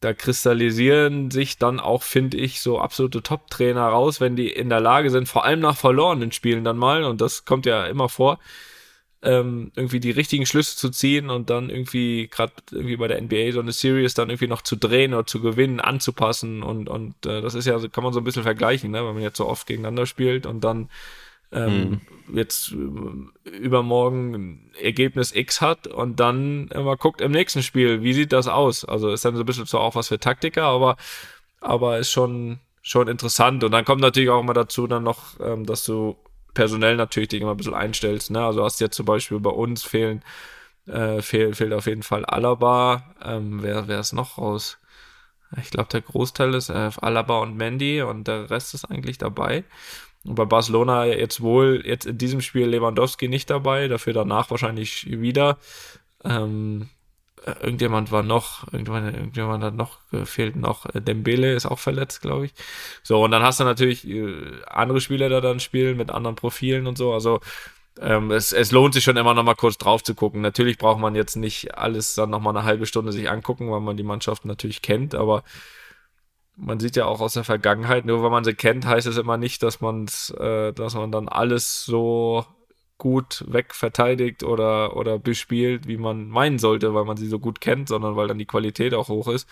[0.00, 4.80] da kristallisieren sich dann auch, finde ich, so absolute Top-Trainer raus, wenn die in der
[4.80, 8.40] Lage sind, vor allem nach verlorenen Spielen dann mal, und das kommt ja immer vor,
[9.24, 13.52] ähm, irgendwie die richtigen Schlüsse zu ziehen und dann irgendwie gerade irgendwie bei der NBA
[13.52, 17.40] so eine Series dann irgendwie noch zu drehen oder zu gewinnen, anzupassen und und äh,
[17.40, 19.66] das ist ja kann man so ein bisschen vergleichen, ne, wenn man jetzt so oft
[19.66, 20.90] gegeneinander spielt und dann
[21.52, 22.36] ähm, mhm.
[22.36, 28.32] jetzt äh, übermorgen Ergebnis X hat und dann immer guckt im nächsten Spiel, wie sieht
[28.32, 28.84] das aus?
[28.84, 30.96] Also ist dann so ein bisschen so auch was für Taktiker, aber
[31.60, 35.64] aber ist schon schon interessant und dann kommt natürlich auch immer dazu dann noch, ähm,
[35.64, 36.16] dass du
[36.54, 38.30] personell natürlich dich immer ein bisschen einstellst.
[38.30, 38.44] Ne?
[38.44, 40.22] Also hast jetzt zum Beispiel bei uns fehlen,
[40.86, 43.14] äh, fehlt, fehlt auf jeden Fall Alaba.
[43.22, 44.78] Ähm, wer, wer ist noch raus?
[45.60, 49.64] Ich glaube, der Großteil ist äh, Alaba und Mandy und der Rest ist eigentlich dabei.
[50.24, 55.06] Und bei Barcelona jetzt wohl, jetzt in diesem Spiel Lewandowski nicht dabei, dafür danach wahrscheinlich
[55.20, 55.58] wieder.
[56.24, 56.88] Ähm,
[57.46, 62.46] irgendjemand war noch, irgendjemand, irgendjemand hat noch gefehlt, noch äh, Dembele ist auch verletzt, glaube
[62.46, 62.54] ich.
[63.02, 66.86] So, und dann hast du natürlich äh, andere Spieler, da dann spielen mit anderen Profilen
[66.86, 67.12] und so.
[67.12, 67.40] Also
[68.00, 70.40] ähm, es, es lohnt sich schon immer noch mal kurz drauf zu gucken.
[70.40, 73.80] Natürlich braucht man jetzt nicht alles dann noch mal eine halbe Stunde sich angucken, weil
[73.80, 75.44] man die Mannschaft natürlich kennt, aber
[76.56, 79.36] man sieht ja auch aus der Vergangenheit, nur weil man sie kennt, heißt es immer
[79.36, 80.06] nicht, dass man
[80.38, 82.46] äh, dass man dann alles so
[83.04, 87.88] gut wegverteidigt oder, oder bespielt, wie man meinen sollte, weil man sie so gut kennt,
[87.88, 89.46] sondern weil dann die Qualität auch hoch ist.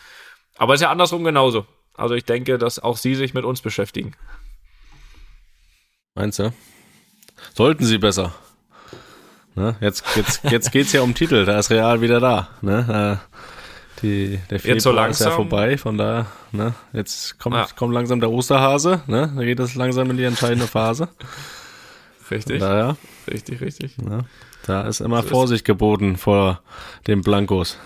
[0.57, 1.67] Aber ist ja andersrum genauso.
[1.93, 4.13] Also ich denke, dass auch sie sich mit uns beschäftigen.
[6.15, 6.55] Meinst du?
[7.53, 8.33] Sollten sie besser.
[9.55, 9.77] Ne?
[9.83, 12.49] Jetzt, jetzt, jetzt geht's ja um Titel, da ist Real wieder da.
[12.63, 13.21] Ne?
[14.01, 16.73] Die, der Februar jetzt so langsam, ist ja vorbei, von daher, ne?
[16.95, 17.67] jetzt kommt, ja.
[17.77, 19.31] kommt langsam der Osterhase, ne?
[19.37, 21.11] da geht es langsam in die entscheidende Phase.
[22.33, 22.61] Richtig.
[22.61, 22.97] Daher,
[23.31, 23.99] richtig, richtig.
[23.99, 24.25] Ne?
[24.67, 26.63] Da ist immer so Vorsicht ist gebeten vor
[27.07, 27.79] den Blankos.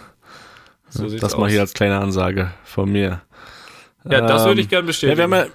[0.89, 1.41] So das aus.
[1.41, 3.23] mal hier als kleine Ansage von mir.
[4.05, 5.33] Ja, das ähm, würde ich gerne bestätigen.
[5.33, 5.47] Ja,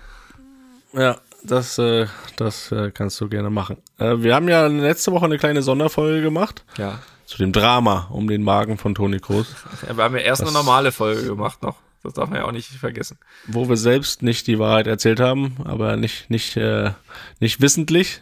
[0.93, 3.77] ja, ja das, äh, das äh, kannst du gerne machen.
[3.97, 6.65] Äh, wir haben ja letzte Woche eine kleine Sonderfolge gemacht.
[6.77, 6.99] Ja.
[7.25, 9.47] Zu dem Drama um den Magen von Toni Kroos.
[9.87, 11.77] Ja, wir haben ja erst das, eine normale Folge gemacht noch.
[12.03, 13.17] Das darf man ja auch nicht vergessen.
[13.47, 16.91] Wo wir selbst nicht die Wahrheit erzählt haben, aber nicht, nicht, äh,
[17.39, 18.21] nicht wissentlich.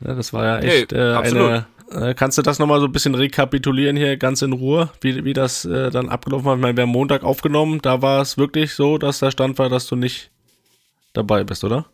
[0.00, 1.66] Ja, das war ja echt nee, äh, eine.
[1.90, 5.34] Äh, kannst du das nochmal so ein bisschen rekapitulieren hier ganz in Ruhe, wie, wie
[5.34, 6.56] das äh, dann abgelaufen hat?
[6.56, 9.68] Ich meine, wir haben Montag aufgenommen, da war es wirklich so, dass der Stand war,
[9.68, 10.30] dass du nicht
[11.12, 11.86] dabei bist, oder?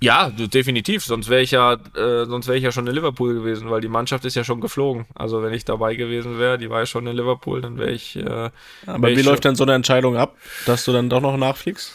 [0.00, 1.04] Ja, definitiv.
[1.04, 3.88] Sonst wäre ich ja, äh, sonst wäre ich ja schon in Liverpool gewesen, weil die
[3.88, 5.06] Mannschaft ist ja schon geflogen.
[5.14, 8.16] Also wenn ich dabei gewesen wäre, die war ja schon in Liverpool, dann wäre ich.
[8.16, 8.50] Äh,
[8.86, 11.92] Aber wie läuft dann so eine Entscheidung ab, dass du dann doch noch nachfliegst?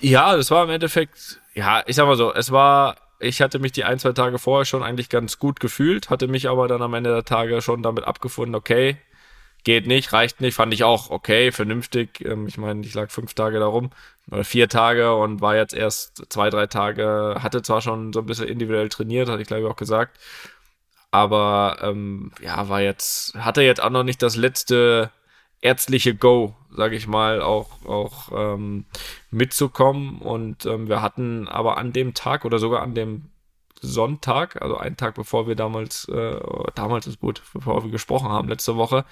[0.00, 3.72] Ja, das war im Endeffekt, ja, ich sag mal so, es war, ich hatte mich
[3.72, 6.94] die ein, zwei Tage vorher schon eigentlich ganz gut gefühlt, hatte mich aber dann am
[6.94, 8.98] Ende der Tage schon damit abgefunden, okay,
[9.64, 12.24] geht nicht, reicht nicht, fand ich auch okay, vernünftig.
[12.24, 13.90] Ähm, ich meine, ich lag fünf Tage darum
[14.30, 18.26] oder vier Tage und war jetzt erst zwei, drei Tage, hatte zwar schon so ein
[18.26, 20.18] bisschen individuell trainiert, hatte ich glaube ich auch gesagt,
[21.10, 25.10] aber ähm, ja, war jetzt, hatte jetzt auch noch nicht das letzte
[25.60, 28.86] ärztliche Go, sage ich mal, auch, auch ähm,
[29.30, 30.18] mitzukommen.
[30.18, 33.30] Und ähm, wir hatten aber an dem Tag oder sogar an dem
[33.80, 36.40] Sonntag, also einen Tag bevor wir damals, äh,
[36.74, 39.04] damals ist gut, bevor wir gesprochen haben, letzte Woche,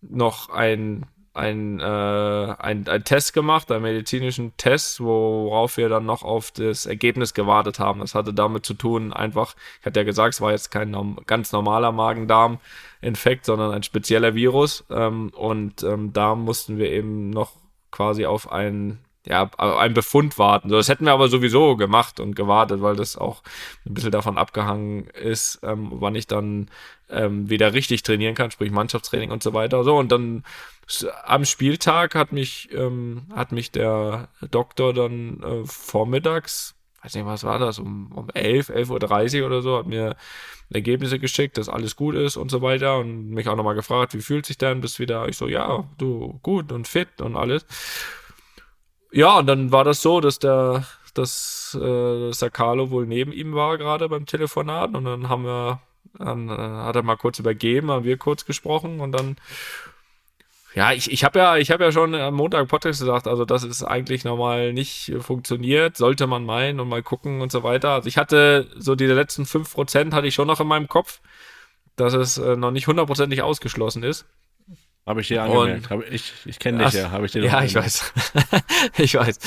[0.00, 1.06] noch ein,
[1.38, 6.86] ein, äh, ein, ein Test gemacht, einen medizinischen Test, worauf wir dann noch auf das
[6.86, 8.00] Ergebnis gewartet haben.
[8.00, 10.96] Das hatte damit zu tun, einfach, ich hatte ja gesagt, es war jetzt kein
[11.26, 14.84] ganz normaler Magen-Darm-Infekt, sondern ein spezieller Virus.
[14.90, 17.52] Ähm, und ähm, da mussten wir eben noch
[17.90, 20.70] quasi auf ein ja, ein Befund warten.
[20.70, 23.42] Das hätten wir aber sowieso gemacht und gewartet, weil das auch
[23.84, 26.70] ein bisschen davon abgehangen ist, ähm, wann ich dann
[27.10, 29.84] ähm, wieder richtig trainieren kann, sprich Mannschaftstraining und so weiter.
[29.84, 30.44] So, und dann
[31.24, 37.44] am Spieltag hat mich, ähm, hat mich der Doktor dann äh, vormittags, weiß nicht, was
[37.44, 40.16] war das, um, um 11, 11.30 Uhr oder so, hat mir
[40.70, 44.20] Ergebnisse geschickt, dass alles gut ist und so weiter und mich auch nochmal gefragt, wie
[44.20, 47.66] fühlt sich denn, bist wieder, ich so, ja, du, gut und fit und alles.
[49.10, 53.78] Ja, und dann war das so, dass der, dass, äh, Carlo wohl neben ihm war
[53.78, 55.80] gerade beim Telefonat und dann haben wir,
[56.18, 59.36] dann äh, hat er mal kurz übergeben, haben wir kurz gesprochen und dann,
[60.78, 63.64] ja, ich, ich habe ja, ich habe ja schon am Montag Podcast gesagt, also das
[63.64, 67.90] ist eigentlich normal nicht funktioniert, sollte man meinen und mal gucken und so weiter.
[67.90, 71.20] Also ich hatte so diese letzten fünf Prozent hatte ich schon noch in meinem Kopf,
[71.96, 74.24] dass es äh, noch nicht hundertprozentig ausgeschlossen ist.
[75.04, 75.90] Habe ich dir angemerkt.
[75.90, 78.12] Und, ich ich kenne dich ja, habe ich dir Ja, ich weiß.
[78.98, 79.40] ich weiß.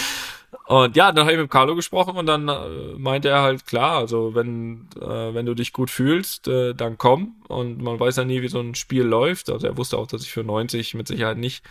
[0.67, 3.97] Und ja, dann habe ich mit Carlo gesprochen und dann äh, meinte er halt, klar,
[3.97, 7.35] also wenn, äh, wenn du dich gut fühlst, äh, dann komm.
[7.47, 9.49] Und man weiß ja nie, wie so ein Spiel läuft.
[9.49, 11.63] Also er wusste auch, dass ich für 90 mit Sicherheit nicht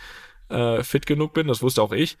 [0.49, 1.47] äh, fit genug bin.
[1.47, 2.17] Das wusste auch ich.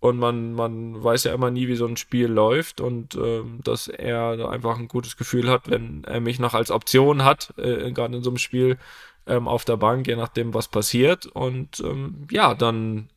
[0.00, 3.86] Und man, man weiß ja immer nie, wie so ein Spiel läuft und ähm, dass
[3.86, 8.16] er einfach ein gutes Gefühl hat, wenn er mich noch als Option hat, äh, gerade
[8.16, 8.78] in so einem Spiel,
[9.26, 11.26] ähm, auf der Bank, je nachdem, was passiert.
[11.26, 13.08] Und ähm, ja, dann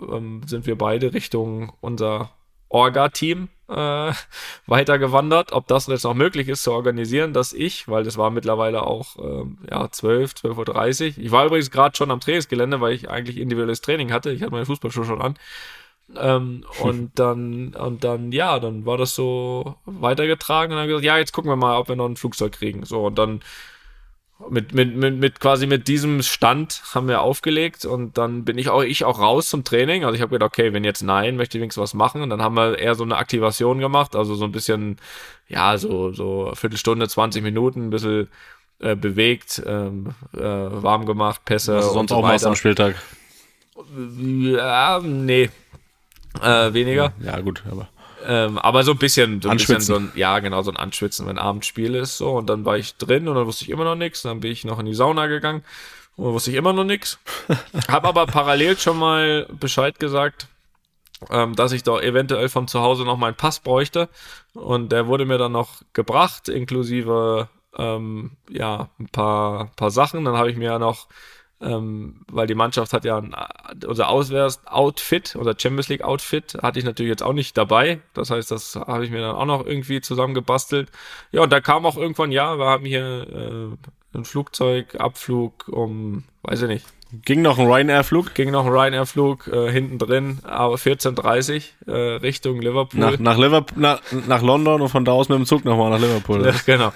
[0.00, 2.30] ähm, sind wir beide Richtung unser
[2.68, 4.12] Orga-Team äh,
[4.66, 5.52] weitergewandert.
[5.52, 9.16] Ob das jetzt noch möglich ist zu organisieren, dass ich, weil das war mittlerweile auch
[9.18, 11.24] ähm, ja, 12, 12.30 Uhr.
[11.24, 14.30] Ich war übrigens gerade schon am Trainingsgelände, weil ich eigentlich individuelles Training hatte.
[14.30, 15.34] Ich hatte meine Fußballschuhe schon an.
[16.16, 21.18] Ähm, und dann, und dann, ja, dann war das so weitergetragen und dann gesagt, ja,
[21.18, 22.84] jetzt gucken wir mal, ob wir noch ein Flugzeug kriegen.
[22.84, 23.40] So, und dann
[24.50, 28.68] mit, mit, mit, mit quasi mit diesem Stand haben wir aufgelegt und dann bin ich
[28.68, 30.04] auch ich auch raus zum Training.
[30.04, 32.20] Also ich habe gedacht, okay, wenn jetzt nein, möchte ich wenigstens was machen.
[32.20, 34.98] Und dann haben wir eher so eine Aktivation gemacht, also so ein bisschen,
[35.48, 38.28] ja, so, so Viertelstunde, 20 Minuten, ein bisschen
[38.78, 41.76] äh, bewegt, ähm, äh, warm gemacht, Pässe.
[41.76, 42.48] Was sonst so auch weiter.
[42.48, 42.96] am Spieltag?
[44.18, 45.48] Ja, nee.
[46.42, 47.12] Äh, weniger.
[47.20, 47.88] Ja, gut, aber.
[48.26, 51.26] Ähm, aber so ein bisschen, so ein bisschen so ein, ja, genau, so ein Anschwitzen,
[51.26, 52.32] wenn Abendspiel ist, so.
[52.32, 54.22] Und dann war ich drin und dann wusste ich immer noch nichts.
[54.22, 55.62] Dann bin ich noch in die Sauna gegangen
[56.16, 57.18] und wusste ich immer noch nichts.
[57.88, 60.48] Hab aber parallel schon mal Bescheid gesagt,
[61.30, 64.08] ähm, dass ich doch eventuell von zu Hause noch meinen Pass bräuchte.
[64.54, 70.24] Und der wurde mir dann noch gebracht, inklusive ähm, ja, ein paar, paar Sachen.
[70.24, 71.06] Dann habe ich mir ja noch,
[71.60, 73.34] ähm, weil die Mannschaft hat ja ein,
[73.86, 78.00] unser Auswärts-Outfit, unser Champions League-Outfit, hatte ich natürlich jetzt auch nicht dabei.
[78.14, 80.90] Das heißt, das habe ich mir dann auch noch irgendwie zusammengebastelt.
[81.32, 83.76] Ja, und da kam auch irgendwann, ja, wir haben hier
[84.14, 88.34] äh, ein Flugzeug, Abflug um, weiß ich nicht, Ging noch ein Ryanair-Flug?
[88.34, 92.98] ging noch ein Ryanair-Flug äh, hinten drin, aber 14.30 äh, Richtung Liverpool.
[92.98, 96.00] Nach, nach, Liverpool, nach, nach London und von da aus mit dem Zug nochmal nach
[96.00, 96.44] Liverpool.
[96.44, 96.92] Ja, genau.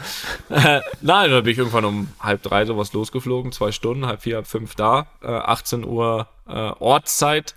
[0.48, 4.36] Äh, nein, da bin ich irgendwann um halb drei sowas losgeflogen, zwei Stunden, halb vier,
[4.36, 7.54] halb fünf da, äh, 18 Uhr äh, Ortszeit,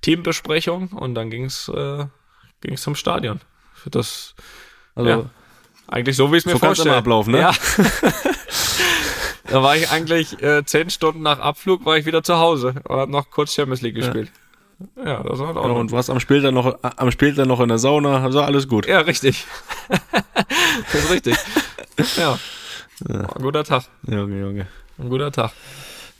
[0.00, 2.06] Teambesprechung und dann ging's äh,
[2.60, 3.40] ging's zum Stadion.
[3.90, 4.34] Das,
[4.94, 5.24] Also, ja,
[5.86, 6.96] eigentlich so wie ich es mir so vorstelle.
[6.96, 7.40] ablaufen, ne?
[7.40, 7.52] Ja.
[9.48, 12.96] da war ich eigentlich äh, zehn Stunden nach Abflug war ich wieder zu Hause und
[12.96, 14.30] habe noch kurz Champions League gespielt.
[14.96, 17.78] Ja, das war auch Ja, und was am Spieltag noch, am Spieltag noch in der
[17.78, 18.86] Sauna, also alles gut.
[18.86, 19.46] Ja, richtig.
[19.88, 21.36] das ist richtig.
[22.16, 22.38] Ja.
[23.00, 23.84] War Ein guter Tag.
[24.06, 24.66] Junge, Junge.
[24.98, 25.52] Ein guter Tag.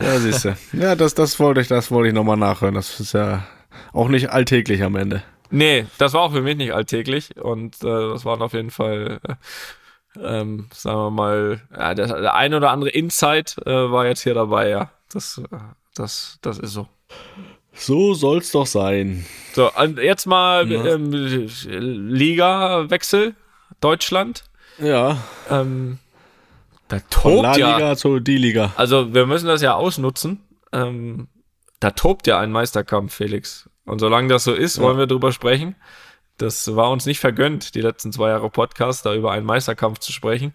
[0.00, 0.56] Ja, siehst du.
[0.72, 2.74] Ja, das, das wollte ich, das wollte ich nochmal nachhören.
[2.74, 3.44] Das ist ja
[3.92, 5.22] auch nicht alltäglich am Ende.
[5.50, 9.20] Nee, das war auch für mich nicht alltäglich und äh, das waren auf jeden Fall,
[9.28, 9.34] äh,
[10.22, 14.34] ähm, sagen wir mal, ja, der, der ein oder andere Insight äh, war jetzt hier
[14.34, 14.90] dabei, ja.
[15.12, 15.56] Das, äh,
[15.94, 16.88] das, das ist so.
[17.72, 19.24] So soll's doch sein.
[19.52, 20.84] So, und jetzt mal Ja.
[20.94, 21.10] ähm,
[22.14, 23.34] Liga-Wechsel,
[23.80, 24.44] Deutschland.
[24.78, 25.18] Ja,
[25.50, 25.98] Ähm,
[26.88, 28.72] da von La tobt Liga ja, zu die Liga.
[28.76, 30.40] also wir müssen das ja ausnutzen.
[30.72, 31.28] Ähm,
[31.80, 33.68] da tobt ja ein Meisterkampf, Felix.
[33.84, 34.82] Und solange das so ist, Ja.
[34.82, 35.76] wollen wir drüber sprechen.
[36.38, 40.12] Das war uns nicht vergönnt, die letzten zwei Jahre Podcast, da über einen Meisterkampf zu
[40.12, 40.52] sprechen.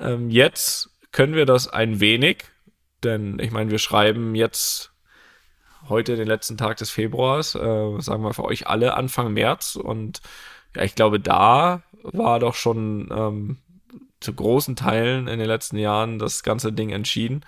[0.00, 2.44] Ähm, jetzt können wir das ein wenig,
[3.02, 4.92] denn ich meine, wir schreiben jetzt
[5.88, 9.76] heute den letzten Tag des Februars, äh, sagen wir für euch alle Anfang März.
[9.76, 10.20] Und
[10.74, 13.58] ja, ich glaube, da war doch schon ähm,
[14.20, 17.44] zu großen Teilen in den letzten Jahren das ganze Ding entschieden.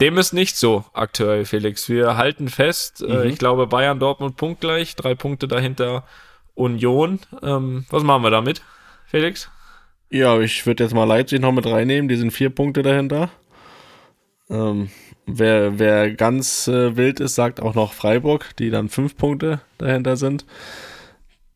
[0.00, 1.88] Dem ist nicht so aktuell, Felix.
[1.88, 3.30] Wir halten fest, äh, Mhm.
[3.30, 6.04] ich glaube, Bayern, Dortmund punktgleich, drei Punkte dahinter
[6.54, 7.20] Union.
[7.42, 8.62] Ähm, was machen wir damit,
[9.06, 9.50] Felix?
[10.10, 12.08] Ja, ich würde jetzt mal Leipzig noch mit reinnehmen.
[12.08, 13.30] Die sind vier Punkte dahinter.
[14.50, 14.90] Ähm,
[15.26, 20.16] wer, wer ganz äh, wild ist, sagt auch noch Freiburg, die dann fünf Punkte dahinter
[20.16, 20.44] sind.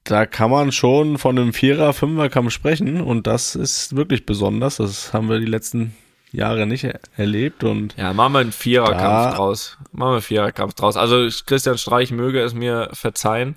[0.05, 4.77] Da kann man schon von einem Vierer-, Fünfer-Kampf sprechen und das ist wirklich besonders.
[4.77, 5.95] Das haben wir die letzten
[6.31, 9.79] Jahre nicht er erlebt und Ja, machen wir einen Viererkampf draus.
[9.93, 10.97] Machen wir einen Viererkampf draus.
[10.97, 13.57] Also Christian Streich möge es mir verzeihen.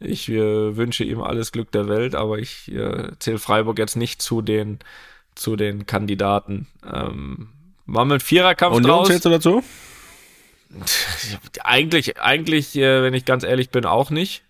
[0.00, 4.22] Ich äh, wünsche ihm alles Glück der Welt, aber ich äh, zähle Freiburg jetzt nicht
[4.22, 4.78] zu den
[5.34, 6.66] zu den Kandidaten.
[6.84, 7.48] Ähm,
[7.86, 9.08] machen wir einen Viererkampf Union draus.
[9.08, 9.62] zählst du dazu?
[11.64, 14.44] Eigentlich, eigentlich, äh, wenn ich ganz ehrlich bin, auch nicht.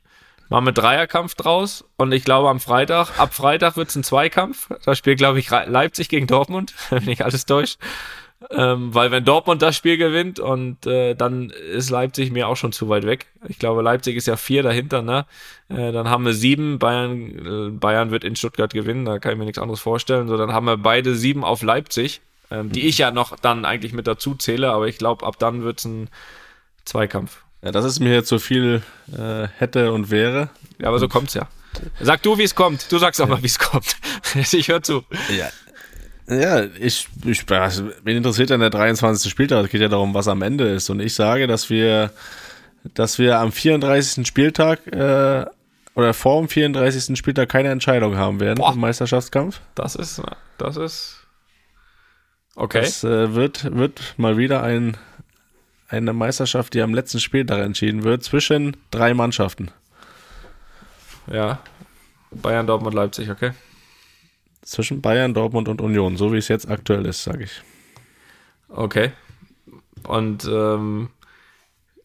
[0.51, 4.69] Machen wir Dreierkampf draus und ich glaube am Freitag, ab Freitag wird's ein Zweikampf.
[4.85, 7.79] Da spielt, glaube ich, Leipzig gegen Dortmund, wenn ich alles täuscht.
[8.51, 12.73] Ähm, weil wenn Dortmund das Spiel gewinnt und äh, dann ist Leipzig mir auch schon
[12.73, 13.27] zu weit weg.
[13.49, 15.27] Ich glaube, Leipzig ist ja vier dahinter, ne?
[15.69, 19.39] Äh, dann haben wir sieben, Bayern, äh, Bayern wird in Stuttgart gewinnen, da kann ich
[19.39, 20.27] mir nichts anderes vorstellen.
[20.27, 23.93] So, dann haben wir beide sieben auf Leipzig, ähm, die ich ja noch dann eigentlich
[23.93, 26.09] mit dazu zähle, aber ich glaube, ab dann wird's ein
[26.87, 27.43] Zweikampf.
[27.63, 30.49] Ja, das ist mir jetzt so viel äh, hätte und wäre.
[30.79, 31.47] Ja, aber so kommt's ja.
[32.01, 32.91] Sag du, wie es kommt.
[32.91, 33.97] Du sagst auch mal, wie es kommt.
[34.35, 35.05] ich höre zu.
[35.37, 35.49] Ja.
[36.31, 39.31] Ja, ich, ich bin interessiert an der 23.
[39.31, 39.65] Spieltag.
[39.65, 40.89] Es geht ja darum, was am Ende ist.
[40.89, 42.13] Und ich sage, dass wir,
[42.95, 44.27] dass wir am 34.
[44.27, 45.45] Spieltag äh,
[45.95, 47.19] oder vor dem 34.
[47.19, 48.73] Spieltag keine Entscheidung haben werden Boah.
[48.73, 49.61] im Meisterschaftskampf.
[49.75, 50.23] Das ist,
[50.57, 51.27] das ist.
[52.55, 52.83] Okay.
[52.83, 54.97] Das äh, wird, wird mal wieder ein,
[55.89, 59.73] eine Meisterschaft, die am letzten Spieltag entschieden wird, zwischen drei Mannschaften.
[61.27, 61.59] ja.
[62.33, 63.51] Bayern, Dortmund, Leipzig, okay.
[64.63, 67.63] Zwischen Bayern, Dortmund und Union, so wie es jetzt aktuell ist, sage ich.
[68.69, 69.13] Okay.
[70.07, 71.11] Und ähm,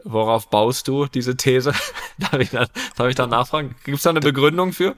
[0.03, 1.73] worauf baust du diese These?
[2.17, 3.75] darf, ich da, darf ich da nachfragen?
[3.83, 4.95] Gibt es da eine Begründung für?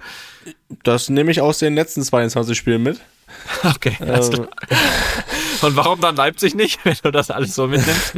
[0.83, 2.99] Das nehme ich aus den letzten 22 Spielen mit.
[3.63, 3.97] Okay.
[3.99, 4.49] alles Ähm, klar.
[5.61, 8.13] Und warum dann Leipzig nicht, wenn du das alles so mitnimmst?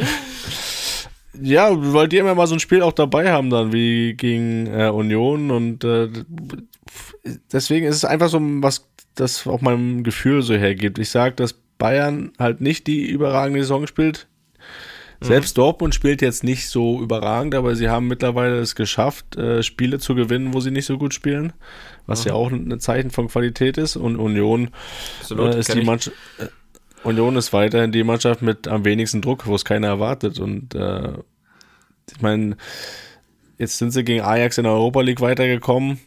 [1.41, 4.89] Ja, weil die immer mal so ein Spiel auch dabei haben dann, wie gegen äh,
[4.89, 6.09] Union und äh,
[7.51, 8.88] deswegen ist es einfach so was,
[9.19, 10.99] das auch meinem Gefühl so hergibt.
[10.99, 14.27] Ich sage, dass Bayern halt nicht die überragende Saison spielt.
[15.21, 19.99] Selbst Dortmund spielt jetzt nicht so überragend, aber sie haben mittlerweile es geschafft, äh, Spiele
[19.99, 21.51] zu gewinnen, wo sie nicht so gut spielen,
[22.05, 23.97] was ja auch ein Zeichen von Qualität ist.
[23.97, 24.69] Und Union
[25.19, 25.55] Absolut.
[25.55, 25.83] äh, ist die.
[25.83, 26.47] Mannschaft, äh,
[27.03, 30.39] Union ist weiterhin die Mannschaft mit am wenigsten Druck, wo es keiner erwartet.
[30.39, 31.13] Und äh,
[32.09, 32.55] ich meine,
[33.57, 35.99] jetzt sind sie gegen Ajax in der Europa League weitergekommen.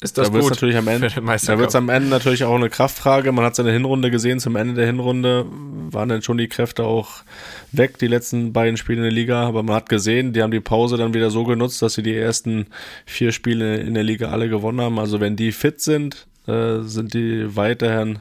[0.00, 2.08] Ist das da wird gut natürlich am Ende, für den da wird es am Ende
[2.08, 3.32] natürlich auch eine Kraftfrage.
[3.32, 4.38] Man hat seine Hinrunde gesehen.
[4.38, 5.44] Zum Ende der Hinrunde
[5.90, 7.22] waren dann schon die Kräfte auch
[7.72, 9.46] weg, die letzten beiden Spiele in der Liga.
[9.46, 12.14] Aber man hat gesehen, die haben die Pause dann wieder so genutzt, dass sie die
[12.14, 12.66] ersten
[13.06, 15.00] vier Spiele in der Liga alle gewonnen haben.
[15.00, 18.20] Also wenn die fit sind, äh, sind die weiterhin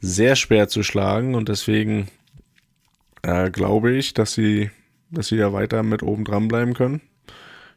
[0.00, 1.34] sehr schwer zu schlagen.
[1.34, 2.06] Und deswegen
[3.22, 4.70] äh, glaube ich, dass sie,
[5.10, 7.00] dass sie da weiter mit oben dran bleiben können.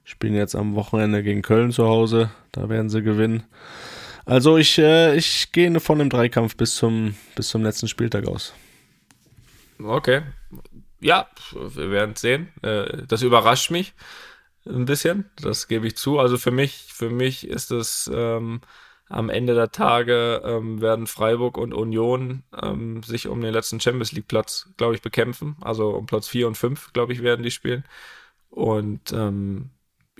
[0.03, 2.31] Spielen jetzt am Wochenende gegen Köln zu Hause.
[2.51, 3.43] Da werden sie gewinnen.
[4.25, 8.53] Also ich, äh, ich gehe von dem Dreikampf bis zum, bis zum letzten Spieltag aus.
[9.83, 10.21] Okay.
[10.99, 12.49] Ja, wir werden es sehen.
[12.61, 13.93] Äh, Das überrascht mich
[14.65, 15.29] ein bisschen.
[15.37, 16.19] Das gebe ich zu.
[16.19, 18.61] Also für mich, für mich ist es ähm,
[19.09, 24.11] am Ende der Tage ähm, werden Freiburg und Union ähm, sich um den letzten Champions
[24.11, 25.57] League Platz, glaube ich, bekämpfen.
[25.61, 27.83] Also um Platz 4 und 5, glaube ich, werden die spielen.
[28.49, 29.71] Und ähm,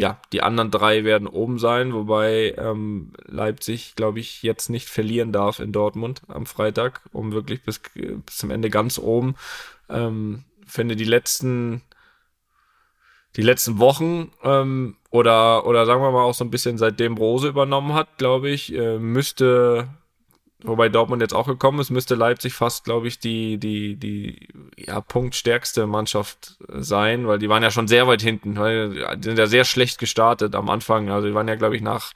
[0.02, 5.32] ja, die anderen drei werden oben sein, wobei ähm, Leipzig, glaube ich, jetzt nicht verlieren
[5.32, 9.36] darf in Dortmund am Freitag, um wirklich bis, bis zum Ende ganz oben.
[9.90, 11.84] Ähm, finde die letzten
[13.36, 17.48] die letzten Wochen ähm, oder oder sagen wir mal auch so ein bisschen seitdem Rose
[17.48, 19.88] übernommen hat, glaube ich, äh, müsste
[20.64, 24.48] wobei Dortmund jetzt auch gekommen ist, müsste Leipzig fast, glaube ich, die, die, die,
[24.78, 29.40] ja, punktstärkste Mannschaft sein, weil die waren ja schon sehr weit hinten, weil die sind
[29.40, 31.10] ja sehr schlecht gestartet am Anfang.
[31.10, 32.14] Also die waren ja, glaube ich, nach,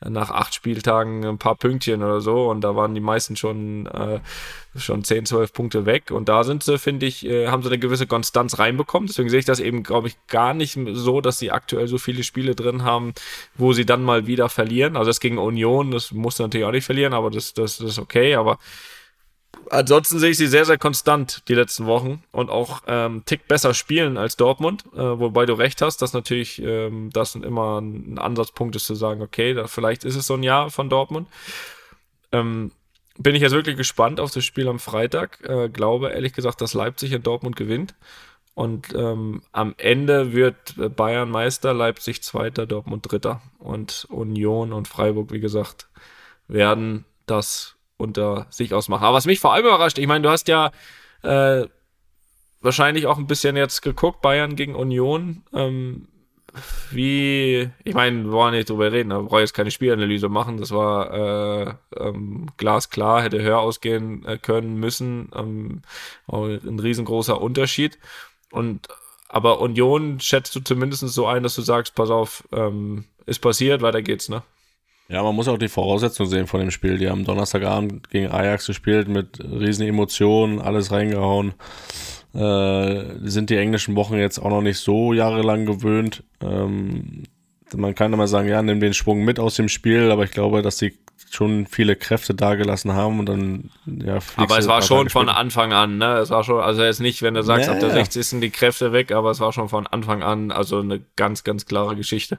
[0.00, 4.20] nach acht Spieltagen ein paar Pünktchen oder so und da waren die meisten schon, äh,
[4.76, 7.78] schon 10, 12 Punkte weg und da sind sie, finde ich, äh, haben sie eine
[7.78, 9.08] gewisse Konstanz reinbekommen.
[9.08, 12.22] Deswegen sehe ich das eben, glaube ich, gar nicht so, dass sie aktuell so viele
[12.22, 13.12] Spiele drin haben,
[13.56, 14.96] wo sie dann mal wieder verlieren.
[14.96, 17.98] Also das gegen Union, das musste natürlich auch nicht verlieren, aber das, das, das ist
[17.98, 18.58] okay, aber
[19.70, 23.74] Ansonsten sehe ich sie sehr, sehr konstant die letzten Wochen und auch ähm, Tick besser
[23.74, 28.76] spielen als Dortmund, äh, wobei du recht hast, dass natürlich ähm, das immer ein Ansatzpunkt
[28.76, 31.28] ist zu sagen, okay, da vielleicht ist es so ein Jahr von Dortmund.
[32.32, 32.72] Ähm,
[33.18, 35.40] bin ich jetzt wirklich gespannt auf das Spiel am Freitag.
[35.44, 37.94] Äh, glaube ehrlich gesagt, dass Leipzig in Dortmund gewinnt.
[38.54, 43.40] Und ähm, am Ende wird Bayern Meister, Leipzig Zweiter, Dortmund Dritter.
[43.58, 45.88] Und Union und Freiburg, wie gesagt,
[46.48, 49.04] werden das unter sich ausmachen.
[49.04, 50.70] Aber was mich vor allem überrascht, ich meine, du hast ja
[51.22, 51.66] äh,
[52.60, 55.42] wahrscheinlich auch ein bisschen jetzt geguckt, Bayern gegen Union.
[55.52, 56.08] Ähm,
[56.90, 60.56] wie, ich meine, wir wollen nicht drüber reden, da brauche ich jetzt keine Spielanalyse machen.
[60.56, 65.30] Das war äh, ähm, glasklar, hätte höher ausgehen äh, können müssen.
[65.34, 65.82] Ähm,
[66.26, 67.98] ein riesengroßer Unterschied.
[68.50, 68.88] Und
[69.28, 73.82] aber Union schätzt du zumindest so ein, dass du sagst, pass auf, ähm, ist passiert,
[73.82, 74.42] weiter geht's, ne?
[75.10, 76.98] Ja, man muss auch die Voraussetzungen sehen von dem Spiel.
[76.98, 81.54] Die haben Donnerstagabend gegen Ajax gespielt mit riesen Emotionen, alles reingehauen.
[82.34, 86.24] Äh, sind die englischen Wochen jetzt auch noch nicht so jahrelang gewöhnt.
[86.42, 87.22] Ähm,
[87.74, 90.60] man kann immer sagen, ja, nimm den Schwung mit aus dem Spiel, aber ich glaube,
[90.60, 90.94] dass die
[91.30, 95.98] schon viele Kräfte dagelassen haben und dann ja aber es war schon von Anfang an
[95.98, 98.40] ne es war schon also jetzt nicht wenn du sagst nee, ab der 60 sind
[98.40, 101.96] die Kräfte weg aber es war schon von Anfang an also eine ganz ganz klare
[101.96, 102.38] Geschichte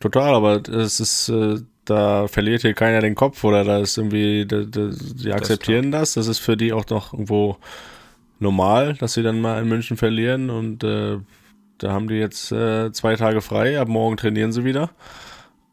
[0.00, 4.46] Total, aber es ist, äh, da verliert hier keiner den Kopf oder da ist irgendwie,
[4.46, 7.56] da, da, die akzeptieren das, das, das ist für die auch noch irgendwo
[8.38, 11.18] normal, dass sie dann mal in München verlieren und äh,
[11.78, 14.90] da haben die jetzt äh, zwei Tage frei, ab morgen trainieren sie wieder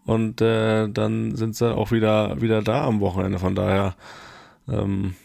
[0.05, 3.95] und äh, dann sind sie auch wieder, wieder da am Wochenende, von daher
[4.67, 5.15] ähm,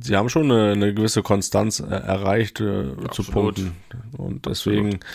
[0.00, 3.72] sie haben schon eine, eine gewisse Konstanz äh, erreicht äh, zu Punkten.
[4.16, 5.06] Und deswegen Absolut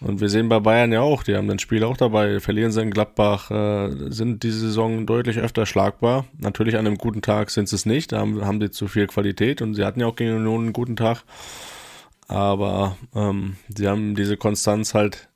[0.00, 2.82] und wir sehen bei Bayern ja auch, die haben ein Spiel auch dabei, verlieren sie
[2.82, 6.26] in Gladbach, äh, sind diese Saison deutlich öfter schlagbar.
[6.38, 9.08] Natürlich an einem guten Tag sind sie es nicht, da haben, haben sie zu viel
[9.08, 11.24] Qualität und sie hatten ja auch gegen Union einen guten Tag.
[12.28, 15.28] Aber ähm, sie haben diese Konstanz halt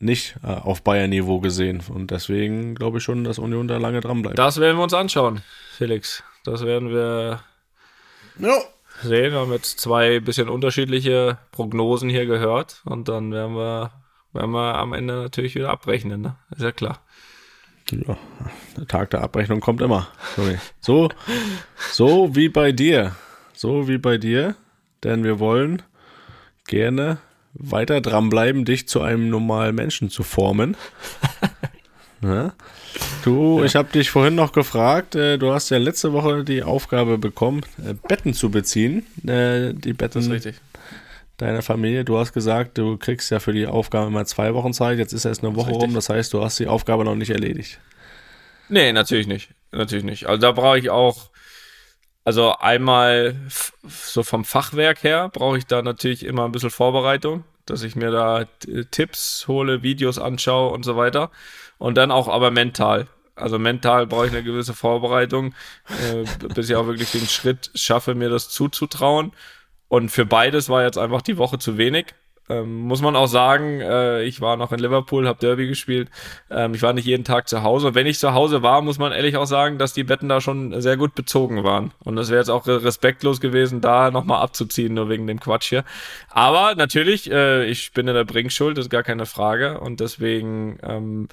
[0.00, 1.82] nicht äh, auf Bayern-Niveau gesehen.
[1.92, 4.38] Und deswegen glaube ich schon, dass Union da lange dran bleibt.
[4.38, 5.42] Das werden wir uns anschauen,
[5.76, 6.22] Felix.
[6.44, 7.40] Das werden wir.
[8.38, 8.58] Ja
[9.02, 9.32] sehen.
[9.32, 13.92] Wir haben jetzt zwei bisschen unterschiedliche Prognosen hier gehört und dann werden wir,
[14.32, 16.36] werden wir am Ende natürlich wieder abrechnen, ne?
[16.50, 17.00] Ist ja klar.
[17.90, 18.18] Ja,
[18.76, 20.08] der Tag der Abrechnung kommt immer.
[20.36, 20.58] Sorry.
[20.80, 21.08] So,
[21.90, 23.16] so wie bei dir.
[23.54, 24.56] So wie bei dir.
[25.04, 25.82] Denn wir wollen
[26.66, 27.18] gerne
[27.54, 30.76] weiter dranbleiben, dich zu einem normalen Menschen zu formen.
[32.22, 32.52] Ja?
[33.24, 33.64] Du, ja.
[33.64, 37.62] ich habe dich vorhin noch gefragt, äh, du hast ja letzte Woche die Aufgabe bekommen,
[37.84, 39.06] äh, Betten zu beziehen.
[39.26, 40.40] Äh, die Betten
[41.38, 42.04] deiner Familie.
[42.04, 44.98] Du hast gesagt, du kriegst ja für die Aufgabe immer zwei Wochen Zeit.
[44.98, 47.80] Jetzt ist erst eine Woche rum, das heißt, du hast die Aufgabe noch nicht erledigt.
[48.68, 49.50] Nee, natürlich nicht.
[49.72, 50.26] Natürlich nicht.
[50.26, 51.30] Also da brauche ich auch,
[52.24, 53.36] also einmal
[53.86, 58.10] so vom Fachwerk her, brauche ich da natürlich immer ein bisschen Vorbereitung, dass ich mir
[58.10, 58.46] da
[58.90, 61.30] Tipps hole, Videos anschaue und so weiter.
[61.78, 63.06] Und dann auch aber mental.
[63.36, 65.54] Also mental brauche ich eine gewisse Vorbereitung,
[65.88, 66.24] äh,
[66.54, 69.32] bis ich auch wirklich den Schritt schaffe, mir das zuzutrauen.
[69.88, 72.06] Und für beides war jetzt einfach die Woche zu wenig.
[72.50, 76.08] Ähm, muss man auch sagen, äh, ich war noch in Liverpool, habe Derby gespielt.
[76.50, 77.88] Ähm, ich war nicht jeden Tag zu Hause.
[77.88, 80.40] Und wenn ich zu Hause war, muss man ehrlich auch sagen, dass die Betten da
[80.40, 81.92] schon sehr gut bezogen waren.
[82.04, 85.84] Und das wäre jetzt auch respektlos gewesen, da nochmal abzuziehen, nur wegen dem Quatsch hier.
[86.30, 89.80] Aber natürlich, äh, ich bin in der Bringschuld, ist gar keine Frage.
[89.80, 91.28] Und deswegen, ähm,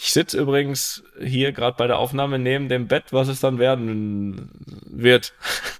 [0.00, 4.48] ich sitze übrigens hier gerade bei der Aufnahme neben dem Bett, was es dann werden
[4.86, 5.32] wird.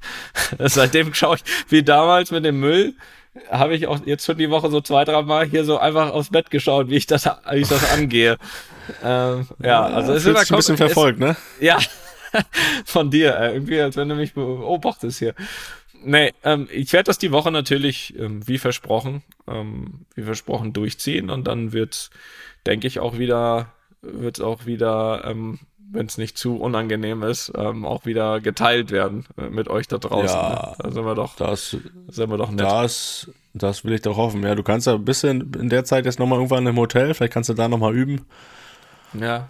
[0.58, 2.94] Seitdem schaue ich, wie damals mit dem Müll,
[3.48, 6.30] habe ich auch jetzt schon die Woche so zwei, drei Mal hier so einfach aufs
[6.30, 8.38] Bett geschaut, wie ich das, wie ich das angehe.
[9.04, 11.36] ähm, ja, also es ist immer ein bisschen verfolgt, ne?
[11.60, 11.78] Ja,
[12.84, 15.34] von dir, äh, irgendwie, als wenn du mich beobachtest hier.
[16.02, 21.30] Nee, ähm, ich werde das die Woche natürlich, ähm, wie versprochen, ähm, wie versprochen durchziehen
[21.30, 22.10] und dann wird,
[22.66, 23.72] denke ich, auch wieder,
[24.02, 25.58] wird auch wieder ähm,
[25.90, 29.98] wenn es nicht zu unangenehm ist, ähm, auch wieder geteilt werden äh, mit euch da
[29.98, 30.38] draußen.
[30.38, 30.82] Ja, ne?
[30.82, 31.76] Da sind wir doch, das,
[32.08, 32.60] sind wir doch nett.
[32.60, 34.42] Das, das will ich doch hoffen.
[34.42, 37.32] Ja, du kannst ja ein bisschen in der Zeit jetzt nochmal irgendwann im Hotel, vielleicht
[37.32, 38.26] kannst du da nochmal üben.
[39.18, 39.48] Ja.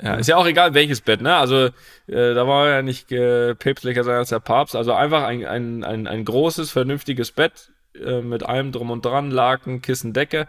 [0.00, 1.34] Ja, ist ja auch egal, welches Bett, ne?
[1.34, 1.66] Also,
[2.06, 4.76] äh, da war ja nicht äh, päpstlicher sein als der Papst.
[4.76, 9.32] Also einfach ein, ein, ein, ein großes, vernünftiges Bett äh, mit allem drum und dran,
[9.32, 10.46] Laken, Kissen, Decke.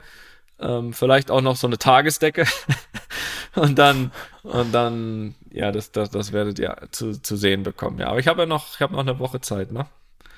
[0.61, 2.45] Ähm, vielleicht auch noch so eine Tagesdecke.
[3.55, 4.11] und dann,
[4.43, 7.99] und dann, ja, das, das, das werdet ihr zu, zu sehen bekommen.
[7.99, 9.87] Ja, aber ich habe ja noch, ich habe noch eine Woche Zeit, ne?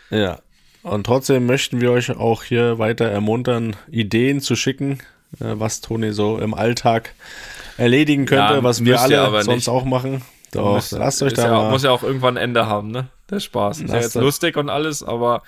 [0.10, 0.40] Ja.
[0.84, 5.00] Und trotzdem möchten wir euch auch hier weiter ermuntern, Ideen zu schicken,
[5.40, 7.14] äh, was Toni so im Alltag
[7.78, 9.70] erledigen könnte, ja, was wir alle sonst nicht.
[9.70, 10.22] auch machen.
[10.52, 11.70] Doch, müsst, lasst euch da ja.
[11.70, 13.08] Muss ja auch irgendwann ein Ende haben, ne?
[13.30, 13.82] Der Spaß.
[13.82, 15.42] Ist ja jetzt lustig und alles, aber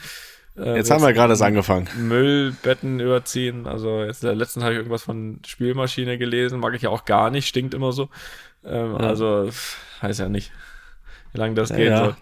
[0.57, 1.87] äh, jetzt haben wir gerade angefangen.
[1.97, 3.67] Müllbetten überziehen.
[3.67, 6.59] Also jetzt letztens habe ich irgendwas von Spielmaschine gelesen.
[6.59, 7.47] Mag ich ja auch gar nicht.
[7.47, 8.09] Stinkt immer so.
[8.63, 8.97] Ähm, ja.
[8.97, 9.49] Also
[10.01, 10.51] weiß ja nicht,
[11.33, 12.17] wie lange das ja, gehen ja.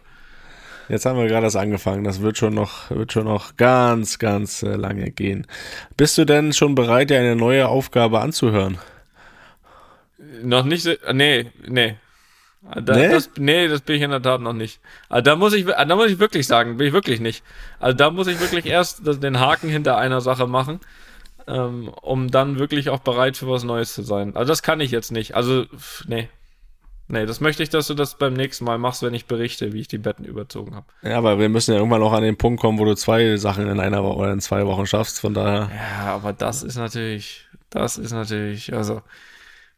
[0.90, 2.04] Jetzt haben wir gerade das angefangen.
[2.04, 5.48] Das wird schon noch, wird schon noch ganz, ganz äh, lange gehen.
[5.96, 8.78] Bist du denn schon bereit, dir eine neue Aufgabe anzuhören?
[10.42, 11.96] Noch nicht, nee, nee,
[12.64, 13.10] da, nee?
[13.10, 14.80] Das, nee, das bin ich in der Tat noch nicht.
[15.10, 17.44] Also da muss ich, da muss ich wirklich sagen, bin ich wirklich nicht.
[17.80, 20.80] Also da muss ich wirklich erst den Haken hinter einer Sache machen,
[21.48, 24.36] ähm, um dann wirklich auch bereit für was Neues zu sein.
[24.36, 25.36] Also das kann ich jetzt nicht.
[25.36, 25.66] Also,
[26.08, 26.30] nee.
[27.10, 29.82] Nee, das möchte ich, dass du das beim nächsten Mal machst, wenn ich berichte, wie
[29.82, 30.86] ich die Betten überzogen habe.
[31.02, 33.68] Ja, aber wir müssen ja irgendwann auch an den Punkt kommen, wo du zwei Sachen
[33.68, 35.70] in einer Woche oder in zwei Wochen schaffst, von daher.
[35.76, 39.02] Ja, aber das ist natürlich, das ist natürlich, also,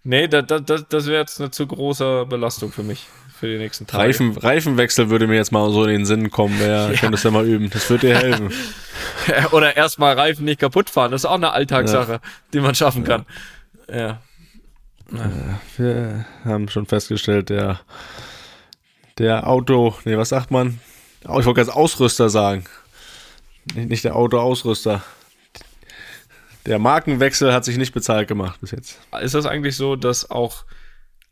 [0.07, 3.07] Nee, da, da, das, wäre jetzt eine zu große Belastung für mich,
[3.39, 4.03] für die nächsten Tage.
[4.03, 6.61] Reifen, Reifenwechsel würde mir jetzt mal so in den Sinn kommen.
[6.61, 6.99] Ja, ja.
[6.99, 7.71] könntest du ja mal üben.
[7.71, 8.53] Das würde dir helfen.
[9.51, 11.09] Oder erstmal Reifen nicht kaputt fahren.
[11.09, 12.19] Das ist auch eine Alltagssache, ja.
[12.53, 13.25] die man schaffen kann.
[13.89, 14.19] Ja.
[15.11, 15.59] ja.
[15.75, 17.79] Wir haben schon festgestellt, der,
[19.17, 20.79] der Auto, nee, was sagt man?
[21.23, 22.65] Ich wollte ganz Ausrüster sagen.
[23.73, 25.01] Nicht der Autoausrüster.
[26.65, 28.99] Der Markenwechsel hat sich nicht bezahlt gemacht bis jetzt.
[29.21, 30.65] Ist das eigentlich so, dass auch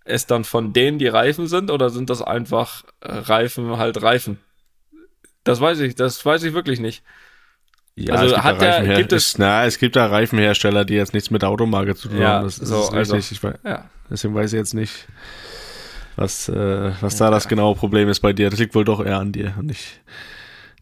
[0.05, 4.39] es dann von denen die Reifen sind oder sind das einfach äh, Reifen halt Reifen?
[5.43, 7.03] Das weiß ich, das weiß ich wirklich nicht.
[7.95, 11.43] Ja, also hat der, gibt es, na, es gibt da Reifenhersteller, die jetzt nichts mit
[11.43, 12.45] der Automarke zu tun ja, haben.
[12.45, 13.38] Das ist so, also, richtig.
[13.38, 13.89] Ich weiß, ja.
[14.09, 15.07] Deswegen weiß ich jetzt nicht,
[16.15, 18.49] was, äh, was da das genaue Problem ist bei dir.
[18.49, 20.01] Das liegt wohl doch eher an dir und nicht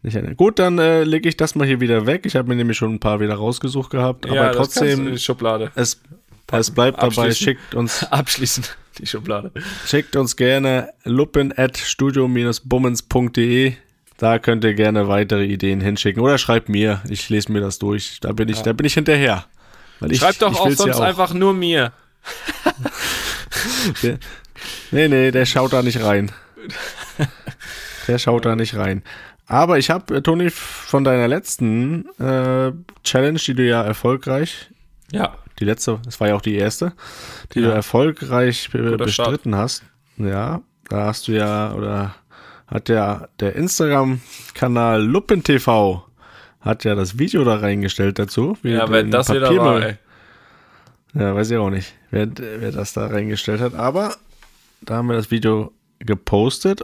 [0.02, 0.34] nicht eine.
[0.34, 2.26] Gut, dann äh, lege ich das mal hier wieder weg.
[2.26, 5.16] Ich habe mir nämlich schon ein paar wieder rausgesucht gehabt, ja, aber trotzdem.
[5.16, 5.70] Schublade.
[5.74, 6.00] Es,
[6.50, 8.04] es bleibt dabei, schickt uns.
[8.10, 8.64] Abschließen
[8.98, 9.52] die Schublade.
[9.86, 13.74] Schickt uns gerne luppen at studio-bummens.de.
[14.18, 16.22] Da könnt ihr gerne weitere Ideen hinschicken.
[16.22, 17.00] Oder schreibt mir.
[17.08, 18.18] Ich lese mir das durch.
[18.20, 18.62] Da bin ich, ja.
[18.64, 19.46] da bin ich hinterher.
[20.00, 21.00] Weil Schreibt ich, doch ich auch sonst ja auch.
[21.00, 21.92] einfach nur mir.
[24.02, 24.18] der,
[24.90, 26.30] nee, nee, der schaut da nicht rein.
[28.08, 29.02] Der schaut da nicht rein.
[29.52, 32.72] Aber ich habe, äh, Toni, von deiner letzten äh,
[33.04, 34.70] Challenge, die du ja erfolgreich,
[35.12, 36.94] ja, die letzte, das war ja auch die erste,
[37.52, 37.68] die ja.
[37.68, 39.62] du erfolgreich be bestritten Start.
[39.62, 39.82] hast.
[40.16, 42.14] Ja, da hast du ja, oder
[42.66, 46.02] hat ja der Instagram-Kanal LuppenTV
[46.62, 48.56] hat ja das Video da reingestellt dazu.
[48.62, 49.96] ja, wenn das wieder war, ey.
[51.12, 53.74] Ja, weiß ich auch nicht, wer, wer das da reingestellt hat.
[53.74, 54.16] Aber
[54.80, 56.82] da haben wir das Video gepostet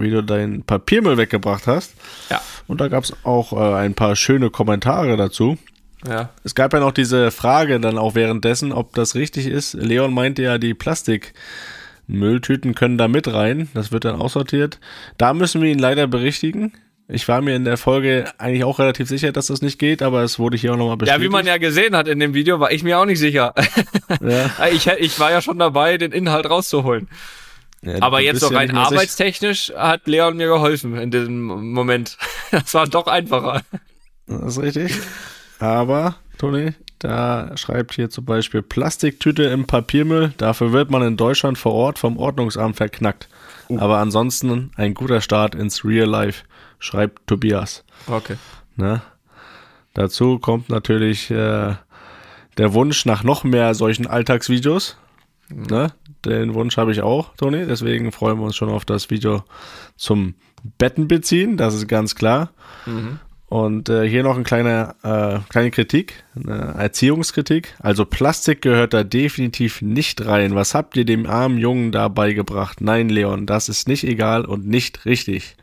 [0.00, 1.94] wie du deinen Papiermüll weggebracht hast.
[2.30, 2.40] Ja.
[2.66, 5.58] Und da gab es auch äh, ein paar schöne Kommentare dazu.
[6.06, 6.30] Ja.
[6.44, 9.74] Es gab ja noch diese Frage dann auch währenddessen, ob das richtig ist.
[9.74, 13.68] Leon meinte ja, die Plastikmülltüten können da mit rein.
[13.74, 14.80] Das wird dann aussortiert.
[15.18, 16.72] Da müssen wir ihn leider berichtigen.
[17.12, 20.22] Ich war mir in der Folge eigentlich auch relativ sicher, dass das nicht geht, aber
[20.22, 21.20] es wurde hier auch nochmal bestätigt.
[21.20, 23.52] Ja, wie man ja gesehen hat in dem Video, war ich mir auch nicht sicher.
[24.20, 24.66] Ja.
[24.72, 27.08] ich, ich war ja schon dabei, den Inhalt rauszuholen.
[27.82, 32.16] Ja, aber jetzt so rein ja arbeitstechnisch hat Leon mir geholfen in diesem Moment.
[32.50, 33.62] Das war doch einfacher.
[34.26, 34.92] Das ist richtig.
[35.60, 40.34] Aber, Toni, da schreibt hier zum Beispiel Plastiktüte im Papiermüll.
[40.36, 43.28] Dafür wird man in Deutschland vor Ort vom Ordnungsamt verknackt.
[43.68, 43.78] Uh.
[43.78, 46.44] Aber ansonsten ein guter Start ins Real Life,
[46.80, 47.84] schreibt Tobias.
[48.08, 48.36] Okay.
[48.74, 49.00] Ne?
[49.94, 51.74] Dazu kommt natürlich äh,
[52.58, 54.96] der Wunsch nach noch mehr solchen Alltagsvideos.
[55.48, 55.92] Ne?
[56.24, 57.66] Den Wunsch habe ich auch, Toni.
[57.66, 59.44] Deswegen freuen wir uns schon auf das Video
[59.96, 60.34] zum
[60.78, 61.56] Betten beziehen.
[61.56, 62.50] Das ist ganz klar.
[62.86, 63.18] Mhm.
[63.46, 67.74] Und äh, hier noch eine kleine, äh, kleine Kritik, eine Erziehungskritik.
[67.80, 70.54] Also Plastik gehört da definitiv nicht rein.
[70.54, 72.80] Was habt ihr dem armen Jungen da beigebracht?
[72.80, 75.56] Nein, Leon, das ist nicht egal und nicht richtig.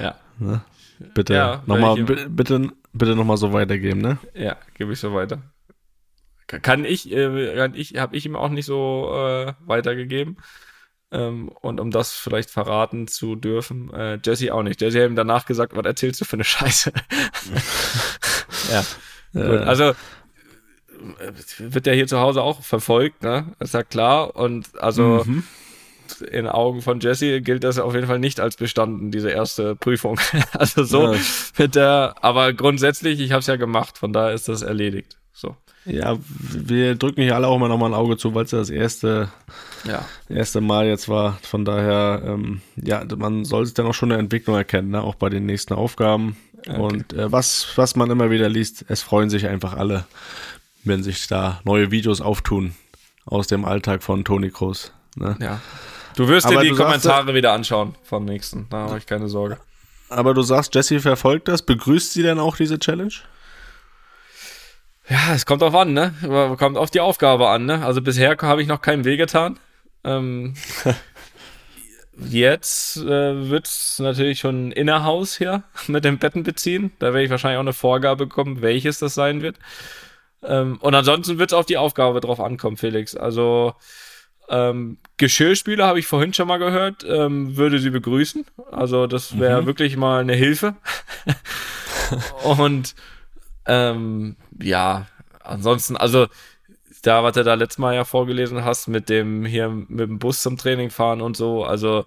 [0.00, 0.16] Ja.
[0.40, 0.62] Ne?
[1.14, 4.18] Bitte ja, nochmal, bitte, bitte nochmal so weitergeben, ne?
[4.34, 5.42] Ja, gebe ich so weiter.
[6.62, 10.36] Kann ich, äh, kann ich, habe ich ihm auch nicht so äh, weitergegeben.
[11.12, 14.80] Ähm, und um das vielleicht verraten zu dürfen, äh, Jesse auch nicht.
[14.80, 16.92] Jesse hat ihm danach gesagt, was erzählst du für eine Scheiße?
[18.72, 18.84] ja.
[19.32, 19.60] Gut.
[19.66, 19.94] Also äh,
[21.58, 23.52] wird der hier zu Hause auch verfolgt, ne?
[23.58, 24.36] ist ja klar.
[24.36, 25.42] Und also mhm.
[26.30, 30.20] in Augen von Jesse gilt das auf jeden Fall nicht als bestanden, diese erste Prüfung.
[30.52, 31.20] also so ja.
[31.58, 35.18] mit der, aber grundsätzlich, ich habe es ja gemacht, von daher ist das erledigt.
[35.32, 35.56] So.
[35.86, 38.70] Ja, wir drücken hier alle auch mal nochmal ein Auge zu, weil es ja das
[38.70, 39.30] erste,
[39.84, 40.04] ja.
[40.28, 41.38] erste Mal jetzt war.
[41.42, 45.02] Von daher, ähm, ja, man soll sich dann auch schon eine Entwicklung erkennen, ne?
[45.02, 46.36] auch bei den nächsten Aufgaben.
[46.58, 46.78] Okay.
[46.78, 50.04] Und äh, was, was man immer wieder liest, es freuen sich einfach alle,
[50.84, 52.74] wenn sich da neue Videos auftun
[53.24, 54.92] aus dem Alltag von Toni Kroos.
[55.16, 55.36] Ne?
[55.40, 55.60] Ja.
[56.16, 59.28] Du wirst aber dir die Kommentare sagst, wieder anschauen vom nächsten, da habe ich keine
[59.28, 59.58] Sorge.
[60.10, 61.62] Aber du sagst, Jesse verfolgt das.
[61.62, 63.12] Begrüßt sie denn auch diese Challenge?
[65.10, 66.14] Ja, es kommt drauf an, ne?
[66.56, 67.84] Kommt auf die Aufgabe an, ne?
[67.84, 69.58] Also bisher habe ich noch keinen Weh getan.
[70.04, 70.54] Ähm,
[72.16, 76.92] jetzt äh, wird es natürlich schon Innerhaus hier mit dem Betten beziehen.
[77.00, 79.56] Da werde ich wahrscheinlich auch eine Vorgabe bekommen, welches das sein wird.
[80.44, 83.16] Ähm, und ansonsten wird es auf die Aufgabe drauf ankommen, Felix.
[83.16, 83.74] Also
[84.48, 88.46] ähm, Geschirrspüler habe ich vorhin schon mal gehört, ähm, würde sie begrüßen.
[88.70, 89.66] Also das wäre mhm.
[89.66, 90.76] wirklich mal eine Hilfe.
[92.44, 92.94] und
[93.70, 95.06] ähm, ja,
[95.44, 96.26] ansonsten, also
[97.02, 100.42] da, was du da letztes Mal ja vorgelesen hast, mit dem hier mit dem Bus
[100.42, 102.04] zum Training fahren und so, also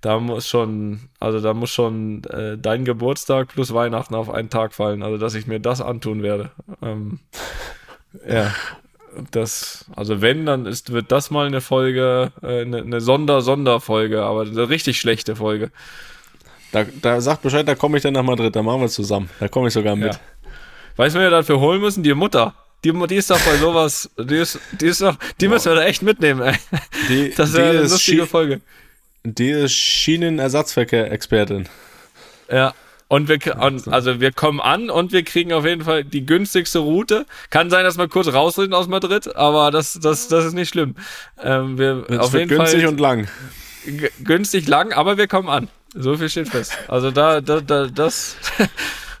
[0.00, 4.74] da muss schon, also da muss schon äh, dein Geburtstag plus Weihnachten auf einen Tag
[4.74, 6.50] fallen, also dass ich mir das antun werde.
[6.82, 7.20] Ähm,
[8.28, 8.52] ja,
[9.30, 14.42] das, also wenn, dann ist, wird das mal eine Folge, äh, eine, eine Sonder-Sonderfolge, aber
[14.42, 15.70] eine richtig schlechte Folge.
[16.72, 19.30] Da, da sagt Bescheid, da komme ich dann nach Madrid, da machen wir es zusammen.
[19.38, 20.14] Da komme ich sogar mit.
[20.14, 20.20] Ja.
[20.96, 22.02] Weißt du, wer wir dafür holen müssen?
[22.02, 22.54] Die Mutter.
[22.84, 25.84] Die, die ist doch bei sowas, die ist, die ist doch, die müssen wir da
[25.84, 26.54] echt mitnehmen, ey.
[27.08, 28.60] Die, das ist eine lustige Folge.
[29.24, 31.66] Die ist Schienenersatzverkehr-Expertin.
[32.50, 32.74] Ja.
[33.08, 36.80] Und wir, und, also wir kommen an und wir kriegen auf jeden Fall die günstigste
[36.80, 37.26] Route.
[37.50, 40.96] Kann sein, dass wir kurz rausreden aus Madrid, aber das, das, das ist nicht schlimm.
[41.42, 43.28] Ähm, wir, auf jeden günstig Fall, und lang.
[44.24, 45.68] Günstig lang, aber wir kommen an.
[45.94, 46.76] So viel steht fest.
[46.88, 48.36] Also da, da, da das,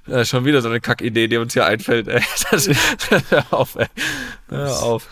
[0.06, 2.22] Ja, schon wieder so eine Kackidee, die uns hier einfällt, ey.
[2.50, 2.68] Das,
[3.30, 3.86] hör auf, ey.
[4.48, 5.08] Hör auf.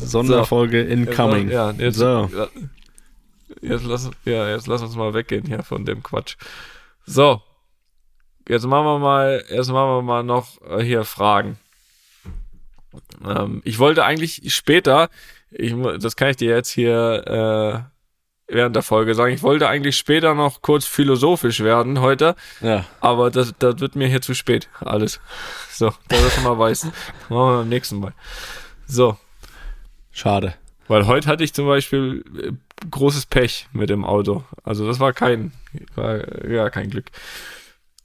[0.00, 0.90] Sonderfolge so.
[0.90, 1.50] incoming.
[1.50, 2.30] Ja, jetzt, so.
[3.60, 6.36] jetzt, lass, ja, jetzt lass uns mal weggehen hier von dem Quatsch.
[7.06, 7.42] So.
[8.48, 11.58] Jetzt machen wir mal, jetzt machen wir mal noch äh, hier Fragen.
[13.24, 15.08] Ähm, ich wollte eigentlich später,
[15.50, 17.93] ich, das kann ich dir jetzt hier äh,
[18.46, 19.32] während der Folge sagen.
[19.32, 22.34] Ich wollte eigentlich später noch kurz philosophisch werden heute.
[22.60, 22.84] Ja.
[23.00, 24.68] Aber das, das wird mir hier zu spät.
[24.80, 25.20] Alles.
[25.70, 26.84] So, dass du schon mal weißt.
[26.84, 26.92] Machen
[27.30, 28.12] wir beim nächsten Mal.
[28.86, 29.16] So.
[30.12, 30.54] Schade.
[30.86, 32.52] Weil heute hatte ich zum Beispiel äh,
[32.90, 34.44] großes Pech mit dem Auto.
[34.62, 35.52] Also das war kein,
[35.94, 37.06] war, ja, kein Glück.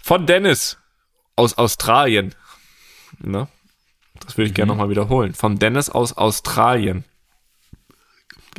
[0.01, 0.77] Von Dennis
[1.35, 2.33] aus Australien.
[3.19, 3.47] Ne?
[4.21, 4.55] Das würde ich mhm.
[4.55, 5.33] gerne nochmal wiederholen.
[5.33, 7.03] Von Dennis aus Australien.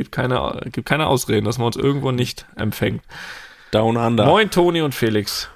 [0.01, 3.03] Gibt keine, gibt keine Ausreden, dass man uns irgendwo nicht empfängt.
[3.71, 4.25] Down Under.
[4.25, 5.51] Moin, Toni und Felix.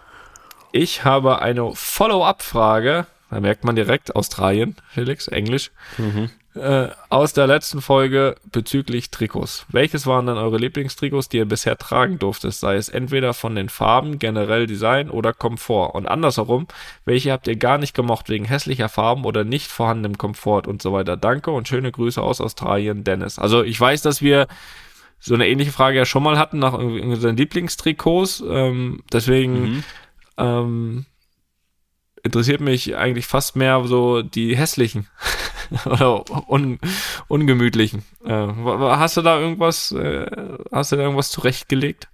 [0.70, 3.06] Ich habe eine Follow-up-Frage.
[3.30, 5.70] Da merkt man direkt Australien, Felix, Englisch.
[5.96, 9.66] Mhm äh, aus der letzten Folge bezüglich Trikots.
[9.70, 12.54] Welches waren dann eure Lieblingstrikots, die ihr bisher tragen durftet?
[12.54, 15.94] Sei es entweder von den Farben, generell Design oder Komfort.
[15.94, 16.68] Und andersherum,
[17.04, 20.92] welche habt ihr gar nicht gemocht wegen hässlicher Farben oder nicht vorhandenem Komfort und so
[20.92, 21.16] weiter?
[21.16, 23.38] Danke und schöne Grüße aus Australien, Dennis.
[23.38, 24.46] Also ich weiß, dass wir
[25.18, 28.44] so eine ähnliche Frage ja schon mal hatten nach unseren Lieblingstrikots.
[28.46, 29.84] Ähm, deswegen mhm.
[30.36, 31.06] ähm,
[32.22, 35.08] interessiert mich eigentlich fast mehr so die hässlichen
[35.84, 36.78] oder un,
[37.28, 38.04] ungemütlichen.
[38.24, 40.26] Äh, hast du da irgendwas, äh,
[40.72, 42.08] hast du da irgendwas zurechtgelegt?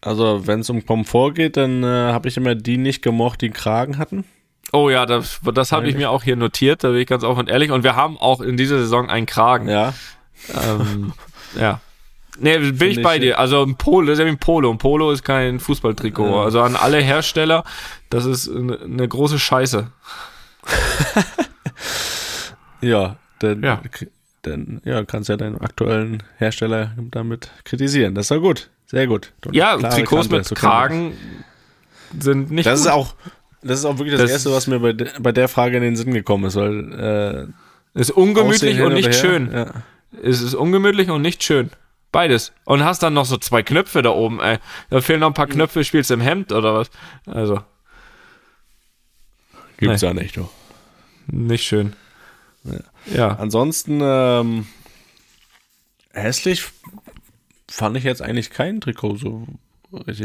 [0.00, 3.50] Also, wenn es um Komfort geht, dann äh, habe ich immer die nicht gemocht, die
[3.50, 4.24] Kragen hatten.
[4.72, 7.40] Oh ja, das, das habe ich mir auch hier notiert, da bin ich ganz offen
[7.40, 7.70] und ehrlich.
[7.70, 9.68] Und wir haben auch in dieser Saison einen Kragen.
[9.68, 9.94] Ja.
[10.54, 11.12] Ähm,
[11.58, 11.80] ja.
[12.38, 13.38] Nee, bin Find ich bei ich, dir.
[13.38, 14.70] Also ein Polo, das ist ja wie ein Polo.
[14.70, 16.28] Ein Polo ist kein Fußballtrikot.
[16.28, 16.44] Ja.
[16.44, 17.64] Also an alle Hersteller,
[18.10, 19.90] das ist eine, eine große Scheiße.
[22.80, 23.80] ja, dann, ja.
[24.42, 28.14] dann ja, kannst ja deinen aktuellen Hersteller damit kritisieren.
[28.14, 28.70] Das ist ja gut.
[28.86, 29.32] Sehr gut.
[29.44, 31.12] Und ja, Trikots Kante, mit so Kragen
[32.18, 32.86] sind nicht Das gut.
[32.86, 33.14] ist auch
[33.62, 35.82] das ist auch wirklich das, das Erste, was mir bei, de, bei der Frage in
[35.82, 37.50] den Sinn gekommen ist, weil
[37.94, 39.50] äh, ist ungemütlich und nicht schön.
[39.52, 39.66] Ja.
[40.22, 41.70] Es ist ungemütlich und nicht schön.
[42.12, 42.52] Beides.
[42.64, 44.58] Und hast dann noch so zwei Knöpfe da oben, ey.
[44.90, 46.90] Da fehlen noch ein paar Knöpfe, spielst du im Hemd oder was?
[47.26, 47.60] Also.
[49.76, 50.48] Gibt's ja nicht, du.
[51.26, 51.94] Nicht schön.
[53.06, 53.36] Ja.
[53.38, 54.66] Ansonsten, ähm,
[56.12, 56.64] hässlich
[57.70, 59.46] fand ich jetzt eigentlich kein Trikot so.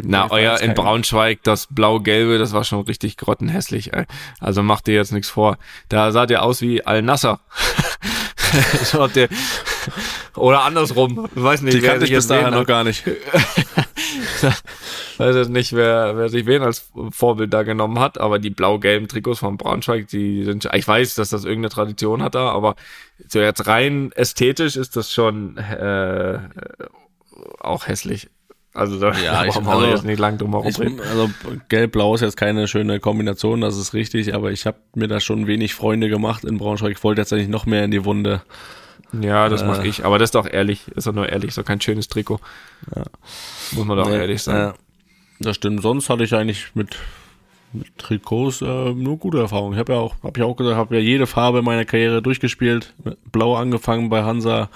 [0.03, 3.93] Na, euer in Braunschweig, das blau-gelbe, das war schon richtig grottenhässlich.
[3.93, 4.05] Ey.
[4.41, 5.57] Also macht dir jetzt nichts vor.
[5.87, 7.39] Da sah der aus wie Al-Nasser.
[10.35, 11.27] oder andersrum.
[11.35, 13.03] Ich weiß nicht, Die kannte ich bis dahin noch gar nicht.
[15.17, 19.07] weiß jetzt nicht, wer, wer sich wen als Vorbild da genommen hat, aber die blau-gelben
[19.07, 22.75] Trikots von Braunschweig, die sind, ich weiß, dass das irgendeine Tradition hat da, aber
[23.27, 26.39] so jetzt rein ästhetisch ist das schon äh,
[27.59, 28.29] auch hässlich.
[28.73, 31.29] Also da ja, ich, also, jetzt nicht lang drum ich, Also
[31.69, 35.47] gelb-blau ist jetzt keine schöne Kombination, das ist richtig, aber ich habe mir da schon
[35.47, 36.91] wenig Freunde gemacht in Braunschweig.
[36.91, 38.41] Ich wollte jetzt eigentlich noch mehr in die Wunde.
[39.21, 40.05] Ja, das äh, mache ich.
[40.05, 42.39] Aber das ist doch ehrlich, ist doch nur ehrlich, so kein schönes Trikot.
[42.95, 43.03] Ja.
[43.73, 44.55] Muss man doch nee, ehrlich sein.
[44.55, 44.73] Ja,
[45.39, 45.81] das stimmt.
[45.81, 46.97] Sonst hatte ich eigentlich mit,
[47.73, 49.73] mit Trikots äh, nur gute Erfahrungen.
[49.73, 52.93] Ich habe ja auch, habe ich auch gesagt, habe ja jede Farbe meiner Karriere durchgespielt.
[53.31, 54.69] Blau angefangen bei Hansa,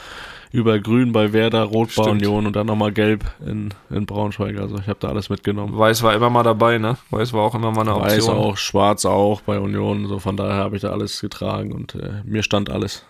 [0.51, 4.57] über Grün bei Werder, Rot bei Union und dann nochmal Gelb in, in Braunschweig.
[4.59, 5.77] Also ich habe da alles mitgenommen.
[5.77, 6.97] Weiß war immer mal dabei, ne?
[7.09, 8.17] Weiß war auch immer mal eine Option.
[8.17, 10.07] Weiß auch, Schwarz auch bei Union.
[10.07, 13.05] So von daher habe ich da alles getragen und äh, mir stand alles.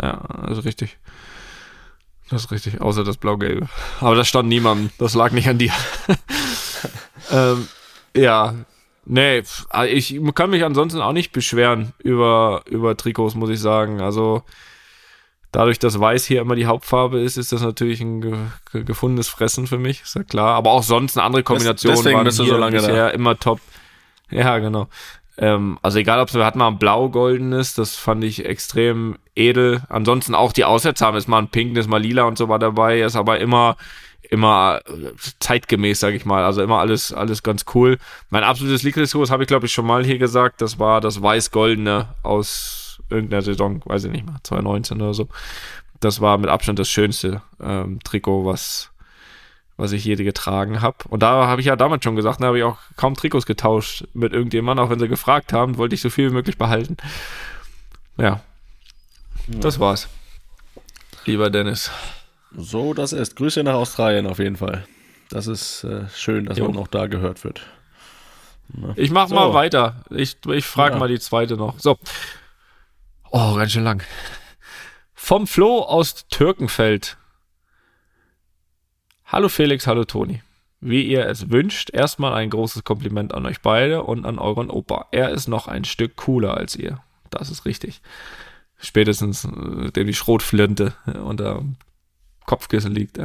[0.00, 0.98] Ja, also richtig.
[2.28, 3.68] Das ist richtig, außer das Blau-Gelbe.
[4.00, 4.90] Aber das stand niemandem.
[4.98, 5.72] Das lag nicht an dir.
[7.30, 7.68] ähm,
[8.16, 8.54] ja,
[9.04, 9.42] nee,
[9.88, 14.00] ich kann mich ansonsten auch nicht beschweren über, über Trikots, muss ich sagen.
[14.00, 14.42] Also,
[15.56, 18.36] Dadurch, dass Weiß hier immer die Hauptfarbe ist, ist das natürlich ein ge
[18.84, 20.54] gefundenes Fressen für mich, ist ja klar.
[20.54, 23.08] Aber auch sonst eine andere Kombination Deswegen waren du so lange bisher da.
[23.08, 23.60] immer top.
[24.30, 24.88] Ja, genau.
[25.38, 29.82] Ähm, also egal, ob es, hatten mal ein blau-goldenes, das fand ich extrem edel.
[29.88, 32.58] Ansonsten auch die Aussätze haben, ist mal ein pink, ist mal lila und so war
[32.58, 33.76] dabei, ist aber immer
[34.30, 34.80] immer
[35.38, 36.44] zeitgemäß, sage ich mal.
[36.44, 37.98] Also immer alles, alles ganz cool.
[38.30, 40.60] Mein absolutes Lieblingskurs habe ich, glaube ich, schon mal hier gesagt.
[40.60, 45.28] Das war das weiß-goldene aus irgendeiner Saison, weiß ich nicht mehr, 2019 oder so.
[46.00, 48.90] Das war mit Abstand das schönste ähm, Trikot, was,
[49.76, 50.96] was ich je getragen habe.
[51.08, 54.04] Und da habe ich ja damals schon gesagt, da habe ich auch kaum Trikots getauscht
[54.14, 56.96] mit irgendjemandem, auch wenn sie gefragt haben, wollte ich so viel wie möglich behalten.
[58.16, 58.40] Ja,
[59.46, 60.08] das war's.
[61.24, 61.90] Lieber Dennis.
[62.56, 63.36] So, das ist.
[63.36, 64.86] Grüße nach Australien auf jeden Fall.
[65.28, 66.68] Das ist äh, schön, dass jo.
[66.68, 67.60] man auch da gehört wird.
[68.68, 68.94] Na.
[68.96, 69.34] Ich mach so.
[69.34, 70.04] mal weiter.
[70.10, 70.98] Ich, ich frage ja.
[70.98, 71.78] mal die zweite noch.
[71.78, 71.98] So,
[73.30, 74.02] Oh, ganz schön lang.
[75.14, 77.16] Vom Flo aus Türkenfeld.
[79.28, 80.40] Hallo Felix, hallo Toni.
[80.80, 85.08] Wie ihr es wünscht, erstmal ein großes Kompliment an euch beide und an euren Opa.
[85.10, 87.00] Er ist noch ein Stück cooler als ihr.
[87.30, 88.02] Das ist richtig.
[88.78, 91.64] Spätestens, dem die Schrotflinte unter
[92.44, 93.18] Kopfkissen liegt.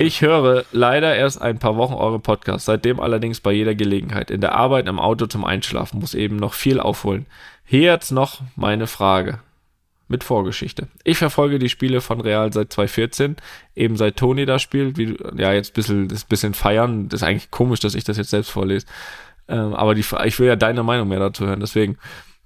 [0.00, 4.32] Ich höre leider erst ein paar Wochen euren Podcast, seitdem allerdings bei jeder Gelegenheit.
[4.32, 7.26] In der Arbeit, im Auto zum Einschlafen, muss eben noch viel aufholen.
[7.64, 9.38] Hier jetzt noch meine Frage
[10.08, 10.88] mit Vorgeschichte.
[11.04, 13.36] Ich verfolge die Spiele von Real seit 2014,
[13.74, 17.28] eben seit Toni da spielt, wie ja jetzt ein bisschen, das bisschen feiern, das ist
[17.28, 18.86] eigentlich komisch, dass ich das jetzt selbst vorlese,
[19.48, 21.98] ähm, aber die, ich will ja deine Meinung mehr dazu hören, deswegen,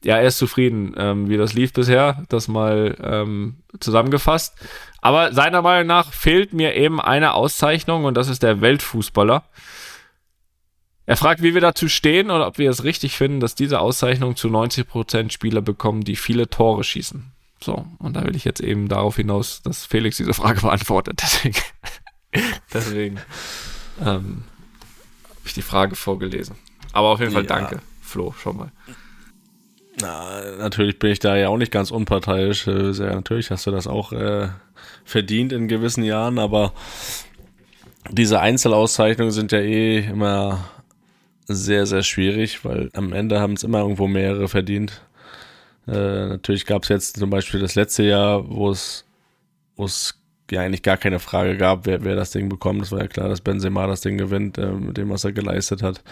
[0.04, 4.54] ja, er ist zufrieden, ähm, wie das lief bisher, das mal ähm, zusammengefasst,
[5.00, 9.44] aber seiner Meinung nach fehlt mir eben eine Auszeichnung und das ist der Weltfußballer.
[11.04, 14.36] Er fragt, wie wir dazu stehen und ob wir es richtig finden, dass diese Auszeichnung
[14.36, 17.31] zu 90% Spieler bekommen, die viele Tore schießen.
[17.62, 21.20] So, und da will ich jetzt eben darauf hinaus, dass Felix diese Frage beantwortet.
[21.22, 21.56] Deswegen,
[22.72, 23.20] deswegen
[24.00, 24.44] ähm,
[25.24, 26.56] habe ich die Frage vorgelesen.
[26.92, 27.48] Aber auf jeden Fall ja.
[27.48, 28.72] danke, Flo, schon mal.
[30.00, 32.66] Na, natürlich bin ich da ja auch nicht ganz unparteiisch.
[32.66, 34.48] Äh, sehr, natürlich hast du das auch äh,
[35.04, 36.72] verdient in gewissen Jahren, aber
[38.10, 40.64] diese Einzelauszeichnungen sind ja eh immer
[41.46, 45.02] sehr, sehr schwierig, weil am Ende haben es immer irgendwo mehrere verdient.
[45.86, 49.04] Äh, natürlich gab es jetzt zum Beispiel das letzte Jahr, wo es,
[49.76, 50.18] wo es
[50.50, 52.82] ja eigentlich gar keine Frage gab, wer, wer das Ding bekommt.
[52.82, 55.82] Es war ja klar, dass Benzema das Ding gewinnt, äh, mit dem, was er geleistet
[55.82, 56.02] hat.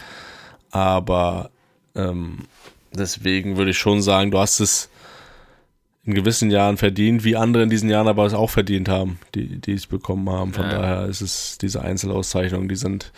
[0.71, 1.51] Aber
[1.95, 2.39] ähm,
[2.93, 4.91] deswegen würde ich schon sagen, du hast es
[6.05, 9.61] in gewissen Jahren verdient, wie andere in diesen Jahren aber es auch verdient haben, die,
[9.61, 10.53] die es bekommen haben.
[10.53, 10.79] Von ja.
[10.79, 13.12] daher ist es diese Einzelauszeichnungen, die sind,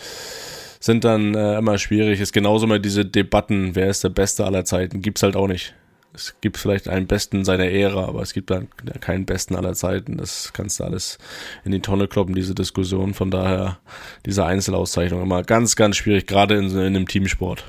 [0.81, 2.21] sind dann äh, immer schwierig.
[2.21, 5.75] Ist genauso mal diese Debatten, wer ist der Beste aller Zeiten, gibt's halt auch nicht.
[6.15, 8.69] Es gibt vielleicht einen Besten seiner Ära, aber es gibt dann
[9.01, 10.19] keinen Besten aller Zeiten.
[10.19, 11.19] Das kannst du alles
[11.65, 13.15] in die Tonne kloppen, diese Diskussion.
[13.15, 13.79] Von daher
[14.27, 17.65] diese Einzelauszeichnung immer ganz, ganz schwierig, gerade in, in einem Teamsport.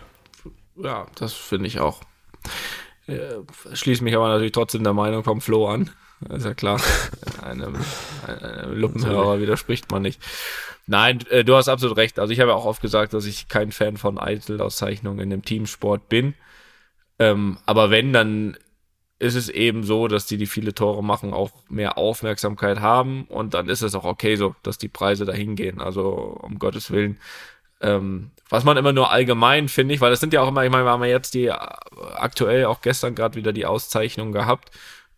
[0.75, 2.01] Ja, das finde ich auch.
[3.07, 3.17] Äh,
[3.73, 5.89] schließe mich aber natürlich trotzdem der Meinung vom Flo an.
[6.29, 6.81] ist ja klar.
[7.41, 7.77] einem,
[8.27, 10.21] einem Luppenhörer widerspricht man nicht.
[10.85, 12.19] Nein, äh, du hast absolut recht.
[12.19, 15.45] Also ich habe ja auch oft gesagt, dass ich kein Fan von Einzelauszeichnungen in dem
[15.45, 16.33] Teamsport bin.
[17.20, 18.57] Ähm, aber wenn, dann
[19.20, 23.53] ist es eben so, dass die, die viele Tore machen, auch mehr Aufmerksamkeit haben und
[23.53, 25.80] dann ist es auch okay so, dass die Preise dahin gehen.
[25.80, 26.09] Also
[26.41, 27.20] um Gottes Willen.
[27.82, 30.72] Ähm, was man immer nur allgemein finde ich, weil das sind ja auch immer, ich
[30.72, 34.72] meine, wir haben ja jetzt die aktuell auch gestern gerade wieder die Auszeichnung gehabt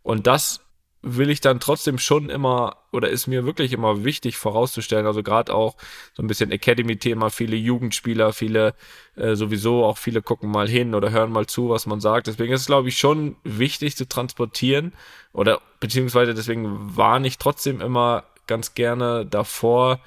[0.03, 0.64] und das
[1.07, 5.53] will ich dann trotzdem schon immer oder ist mir wirklich immer wichtig vorauszustellen, also gerade
[5.53, 5.75] auch
[6.13, 8.73] so ein bisschen Academy-Thema, viele Jugendspieler, viele
[9.15, 12.25] äh, sowieso auch viele gucken mal hin oder hören mal zu, was man sagt.
[12.25, 14.93] Deswegen ist es, glaube ich, schon wichtig zu transportieren
[15.31, 19.99] oder beziehungsweise deswegen warne ich trotzdem immer ganz gerne davor,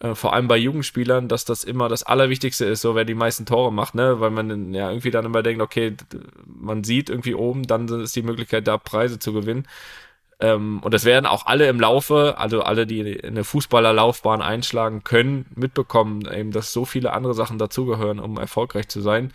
[0.00, 3.46] äh, vor allem bei Jugendspielern, dass das immer das Allerwichtigste ist, so wer die meisten
[3.46, 4.20] Tore macht, ne?
[4.20, 5.96] Weil man ja irgendwie dann immer denkt, okay,
[6.46, 9.66] man sieht irgendwie oben, dann ist die Möglichkeit da Preise zu gewinnen.
[10.40, 15.46] Ähm, und das werden auch alle im Laufe, also alle, die eine Fußballerlaufbahn einschlagen können,
[15.54, 19.32] mitbekommen, eben, dass so viele andere Sachen dazugehören, um erfolgreich zu sein.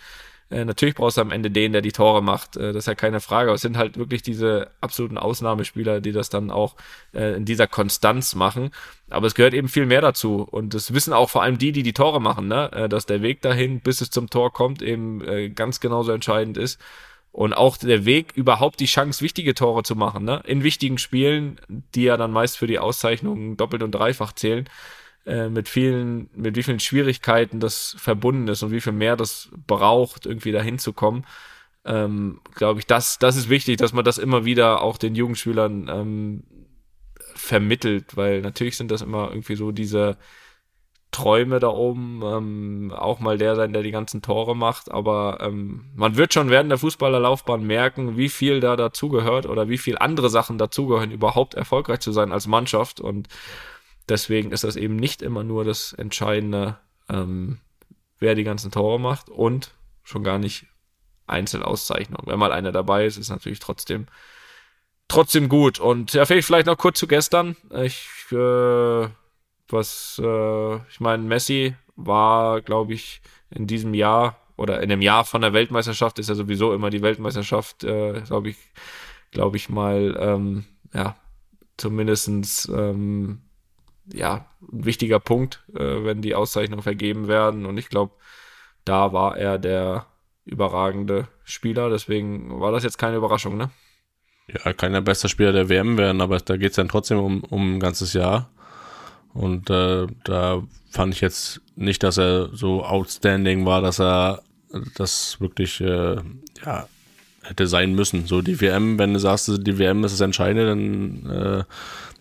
[0.50, 2.58] Äh, natürlich brauchst du am Ende den, der die Tore macht.
[2.58, 3.50] Äh, das ist ja keine Frage.
[3.50, 6.76] Aber es sind halt wirklich diese absoluten Ausnahmespieler, die das dann auch
[7.14, 8.72] äh, in dieser Konstanz machen.
[9.10, 10.48] Aber es gehört eben viel mehr dazu.
[10.50, 12.72] Und das wissen auch vor allem die, die die Tore machen, ne?
[12.72, 16.58] Äh, dass der Weg dahin, bis es zum Tor kommt, eben äh, ganz genauso entscheidend
[16.58, 16.80] ist.
[17.34, 20.44] Und auch der Weg, überhaupt die Chance, wichtige Tore zu machen, ne?
[20.46, 24.70] in wichtigen Spielen, die ja dann meist für die Auszeichnungen doppelt und dreifach zählen,
[25.26, 29.50] äh, mit vielen, mit wie vielen Schwierigkeiten das verbunden ist und wie viel mehr das
[29.66, 31.26] braucht, irgendwie dahin zu kommen.
[31.86, 35.90] Ähm, glaube ich, das, das ist wichtig, dass man das immer wieder auch den Jugendspielern
[35.90, 36.44] ähm,
[37.34, 40.18] vermittelt, weil natürlich sind das immer irgendwie so diese,
[41.14, 44.92] Träume da oben, ähm, auch mal der sein, der die ganzen Tore macht.
[44.92, 49.78] Aber ähm, man wird schon während der Fußballerlaufbahn merken, wie viel da dazugehört oder wie
[49.78, 53.00] viel andere Sachen dazugehören, überhaupt erfolgreich zu sein als Mannschaft.
[53.00, 53.30] Und
[54.10, 56.78] deswegen ist das eben nicht immer nur das Entscheidende,
[57.10, 57.60] ähm,
[58.20, 59.72] wer die ganzen Tore macht und
[60.04, 60.66] schon gar nicht
[61.28, 62.24] Einzelauszeichnung.
[62.26, 64.08] Wenn mal einer dabei ist, ist natürlich trotzdem
[65.08, 65.80] trotzdem gut.
[65.80, 67.56] Und ja, vielleicht noch kurz zu gestern.
[67.84, 69.08] Ich äh,
[69.70, 75.26] was, äh, ich meine, Messi war, glaube ich, in diesem Jahr oder in dem Jahr
[75.26, 78.58] von der Weltmeisterschaft ist ja sowieso immer die Weltmeisterschaft, äh, glaube ich,
[79.32, 81.16] glaube ich mal, ähm, ja,
[81.78, 83.42] zumindestens ähm,
[84.12, 87.66] ja, ein wichtiger Punkt, äh, wenn die Auszeichnungen vergeben werden.
[87.66, 88.14] Und ich glaube,
[88.86, 90.08] da war er der
[90.46, 91.90] überragende Spieler.
[91.90, 93.70] Deswegen war das jetzt keine Überraschung, ne?
[94.48, 97.44] Ja, kann der beste Spieler der WM werden, aber da geht es dann trotzdem um,
[97.46, 98.50] um ein ganzes Jahr.
[99.34, 104.44] Und äh, da fand ich jetzt nicht, dass er so outstanding war, dass er
[104.96, 106.18] das wirklich äh,
[106.66, 106.88] ja,
[107.44, 108.28] hätte sein müssen.
[108.28, 111.64] So die WM, wenn du sagst, die WM ist das Entscheidende, dann, äh,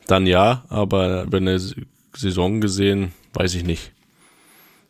[0.07, 1.59] dann ja, aber über eine
[2.15, 3.93] Saison gesehen, weiß ich nicht.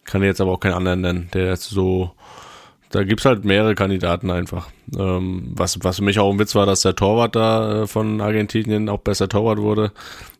[0.05, 2.12] Kann jetzt aber auch keinen anderen nennen, der jetzt so
[2.93, 4.68] da gibt's halt mehrere Kandidaten einfach.
[4.97, 8.20] Ähm, was, was für mich auch ein Witz war, dass der Torwart da äh, von
[8.20, 9.93] Argentinien auch besser Torwart wurde,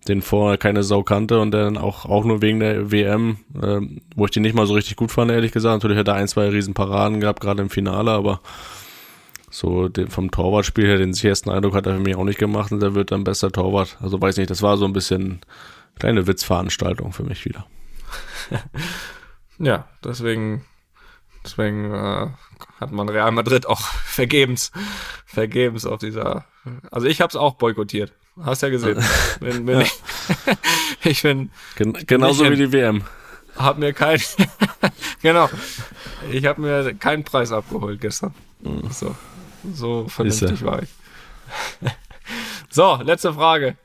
[0.07, 3.81] den vorher keine Sau kannte und dann auch, auch nur wegen der WM, äh,
[4.15, 5.83] wo ich den nicht mal so richtig gut fand, ehrlich gesagt.
[5.83, 8.41] Natürlich hat er ein, zwei riesen Paraden gehabt, gerade im Finale, aber
[9.51, 12.71] so den, vom Torwartspiel her, den sichersten Eindruck hat er für mich auch nicht gemacht
[12.71, 13.97] und der wird dann besser Torwart.
[14.03, 15.41] Also weiß nicht, das war so ein bisschen
[15.99, 17.67] kleine Witzveranstaltung für mich wieder.
[19.59, 20.67] ja, deswegen
[21.45, 22.29] Deswegen äh,
[22.81, 24.73] hat man Real Madrid auch vergebens,
[25.27, 26.45] vergebens auf dieser.
[26.91, 28.13] Also ich habe es auch boykottiert.
[28.41, 29.03] Hast ja gesehen.
[29.41, 29.87] Bin, bin ja.
[29.87, 29.93] Ich,
[31.05, 33.03] ich bin Gen genauso wie die WM.
[33.57, 34.19] Hab mir kein
[35.23, 35.51] genau.
[36.31, 38.33] Ich habe mir keinen Preis abgeholt gestern.
[38.61, 38.91] Mhm.
[38.91, 39.15] So,
[39.75, 40.89] so vernünftig war ich.
[42.71, 43.77] so, letzte Frage.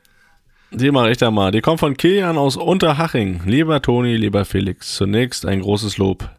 [0.72, 1.52] Die mache ich da mal.
[1.52, 3.42] Die kommt von Kilian aus Unterhaching.
[3.46, 6.30] Lieber Toni, lieber Felix, zunächst ein großes Lob.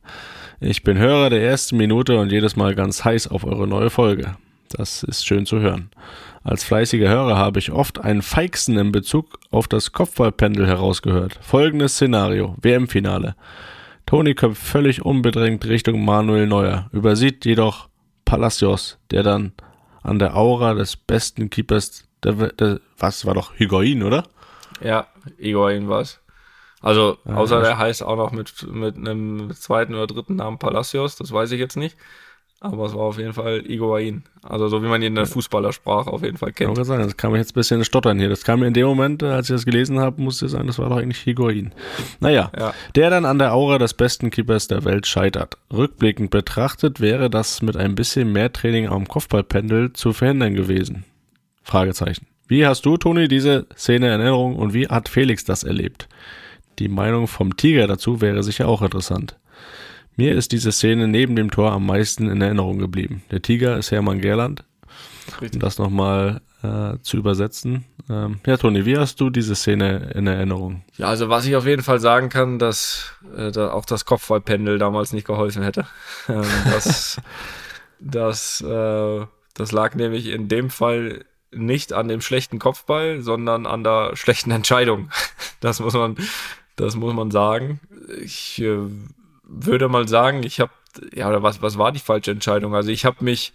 [0.60, 4.34] Ich bin Hörer der ersten Minute und jedes Mal ganz heiß auf eure neue Folge.
[4.70, 5.88] Das ist schön zu hören.
[6.42, 11.38] Als fleißiger Hörer habe ich oft einen Feixen in Bezug auf das Kopfballpendel herausgehört.
[11.42, 13.36] Folgendes Szenario: WM-Finale.
[14.04, 17.88] Toni köpft völlig unbedrängt Richtung Manuel Neuer, übersieht jedoch
[18.24, 19.52] Palacios, der dann
[20.02, 24.24] an der Aura des besten Keepers der, der was war doch Higuain, oder?
[24.82, 25.06] Ja,
[25.38, 26.20] Higuain war es.
[26.80, 31.32] Also, außer der heißt auch noch mit, mit einem zweiten oder dritten Namen Palacios, das
[31.32, 31.96] weiß ich jetzt nicht.
[32.60, 34.24] Aber es war auf jeden Fall Higuain.
[34.42, 36.76] Also so wie man ihn in der Fußballersprache auf jeden Fall kennt.
[36.76, 38.28] Ich sagen, das kam mir jetzt ein bisschen stottern hier.
[38.28, 40.80] Das kam mir in dem Moment, als ich das gelesen habe, musste ich sagen, das
[40.80, 41.72] war doch eigentlich Higuain.
[42.18, 42.74] Naja, ja.
[42.96, 45.56] der dann an der Aura des besten Keepers der Welt scheitert.
[45.72, 51.04] Rückblickend betrachtet wäre das mit ein bisschen mehr Training am Kopfballpendel zu verhindern gewesen.
[51.62, 52.26] Fragezeichen.
[52.48, 56.08] Wie hast du, Toni, diese Szene in Erinnerung und wie hat Felix das erlebt?
[56.78, 59.36] Die Meinung vom Tiger dazu wäre sicher auch interessant.
[60.16, 63.22] Mir ist diese Szene neben dem Tor am meisten in Erinnerung geblieben.
[63.30, 64.64] Der Tiger ist Hermann Gerland.
[65.40, 65.54] Richtig.
[65.54, 67.84] Um das nochmal äh, zu übersetzen.
[68.10, 70.82] Ähm, ja, Toni, wie hast du diese Szene in Erinnerung?
[70.96, 74.78] Ja, also was ich auf jeden Fall sagen kann, dass äh, da auch das Kopfballpendel
[74.78, 75.86] damals nicht geholfen hätte.
[76.28, 77.20] Ähm, das,
[78.00, 83.82] das, äh, das lag nämlich in dem Fall nicht an dem schlechten Kopfball, sondern an
[83.84, 85.10] der schlechten Entscheidung.
[85.60, 86.14] Das muss man,
[86.80, 87.80] das muss man sagen.
[88.22, 88.78] Ich äh,
[89.42, 90.72] würde mal sagen, ich habe,
[91.14, 92.74] ja, oder was, was war die falsche Entscheidung?
[92.74, 93.52] Also ich habe mich,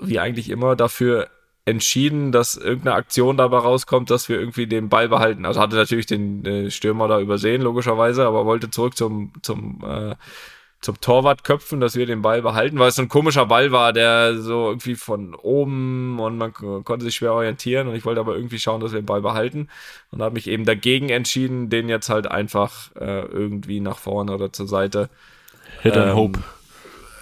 [0.00, 1.28] wie eigentlich immer, dafür
[1.64, 5.44] entschieden, dass irgendeine Aktion dabei rauskommt, dass wir irgendwie den Ball behalten.
[5.44, 10.14] Also hatte natürlich den äh, Stürmer da übersehen, logischerweise, aber wollte zurück zum, zum, äh,
[10.80, 13.92] zum Torwart köpfen, dass wir den Ball behalten, weil es so ein komischer Ball war,
[13.92, 18.36] der so irgendwie von oben und man konnte sich schwer orientieren und ich wollte aber
[18.36, 19.68] irgendwie schauen, dass wir den Ball behalten
[20.12, 24.52] und habe mich eben dagegen entschieden, den jetzt halt einfach äh, irgendwie nach vorne oder
[24.52, 25.08] zur Seite
[25.82, 26.40] Hit and ähm, Hope.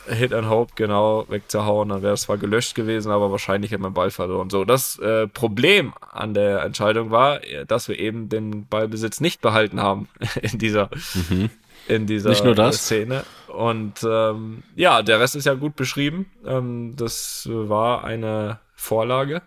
[0.08, 3.94] Hit and Hope, genau, wegzuhauen, dann wäre es zwar gelöscht gewesen, aber wahrscheinlich hätte man
[3.94, 4.50] Ball verloren.
[4.50, 9.80] So, das äh, Problem an der Entscheidung war, dass wir eben den Ballbesitz nicht behalten
[9.80, 10.08] haben
[10.42, 10.90] in dieser,
[11.28, 11.50] mhm.
[11.88, 12.30] in dieser.
[12.72, 13.24] Szene.
[13.56, 16.26] Und ähm, ja, der Rest ist ja gut beschrieben.
[16.44, 19.42] Ähm, das war eine Vorlage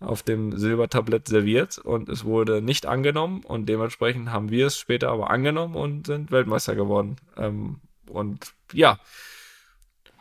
[0.00, 5.08] auf dem Silbertablett serviert und es wurde nicht angenommen und dementsprechend haben wir es später
[5.08, 7.16] aber angenommen und sind Weltmeister geworden.
[7.36, 7.76] Ähm,
[8.08, 8.98] und ja,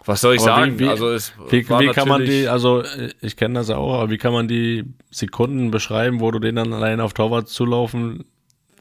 [0.05, 0.80] was soll ich aber sagen?
[0.80, 2.84] Wie, wie, also es wie, wie kann man die, also
[3.22, 6.74] ich kenne das auch, aber wie kann man die Sekunden beschreiben, wo du den dann
[6.74, 8.26] allein auf Torwart zulaufen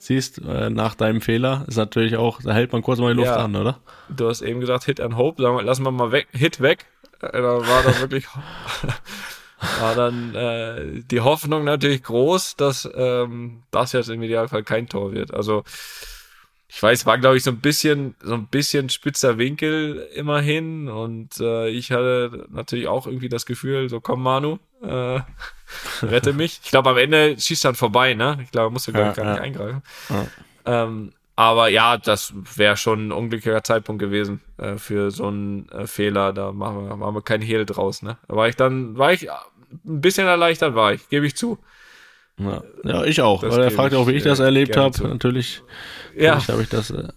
[0.03, 3.29] siehst, äh, nach deinem Fehler, ist natürlich auch, da hält man kurz mal die Luft
[3.29, 3.79] ja, an, oder?
[4.09, 6.87] Du hast eben gesagt, Hit and Hope, sagen wir, lassen wir mal weg, Hit weg.
[7.21, 8.27] Äh, da war dann wirklich,
[9.81, 15.13] war dann äh, die Hoffnung natürlich groß, dass ähm, das jetzt im Idealfall kein Tor
[15.13, 15.33] wird.
[15.33, 15.63] Also
[16.69, 21.39] ich weiß, war glaube ich so ein bisschen, so ein bisschen spitzer Winkel immerhin und
[21.39, 25.21] äh, ich hatte natürlich auch irgendwie das Gefühl, so komm Manu, äh,
[26.03, 26.61] rette mich.
[26.65, 28.39] Ich glaube am Ende schießt dann vorbei, ne?
[28.43, 29.33] Ich glaube, musste ja, gar ja.
[29.33, 29.83] nicht eingreifen.
[30.09, 30.27] Ja.
[30.85, 35.87] Ähm, aber ja, das wäre schon ein unglücklicher Zeitpunkt gewesen äh, für so einen äh,
[35.87, 36.33] Fehler.
[36.33, 38.19] Da machen wir, machen wir kein Hehl draus, ne?
[38.29, 39.41] Da war ich dann, war ich ein
[39.83, 41.59] bisschen erleichtert, war ich, gebe ich zu.
[42.39, 43.43] Ja, ja ich auch.
[43.43, 45.09] Das weil er fragt auch, wie ich das äh, erlebt habe.
[45.09, 45.63] Natürlich,
[46.15, 46.47] ja.
[46.47, 47.09] habe ich das äh,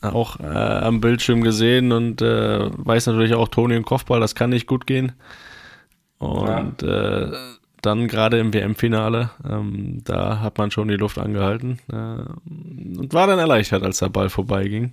[0.00, 4.50] auch äh, am Bildschirm gesehen und äh, weiß natürlich auch, Toni und Kopfball, das kann
[4.50, 5.12] nicht gut gehen.
[6.22, 7.24] Und ja.
[7.24, 7.32] äh,
[7.82, 13.26] dann gerade im WM-Finale, ähm, da hat man schon die Luft angehalten äh, und war
[13.26, 14.92] dann erleichtert, als der Ball vorbeiging.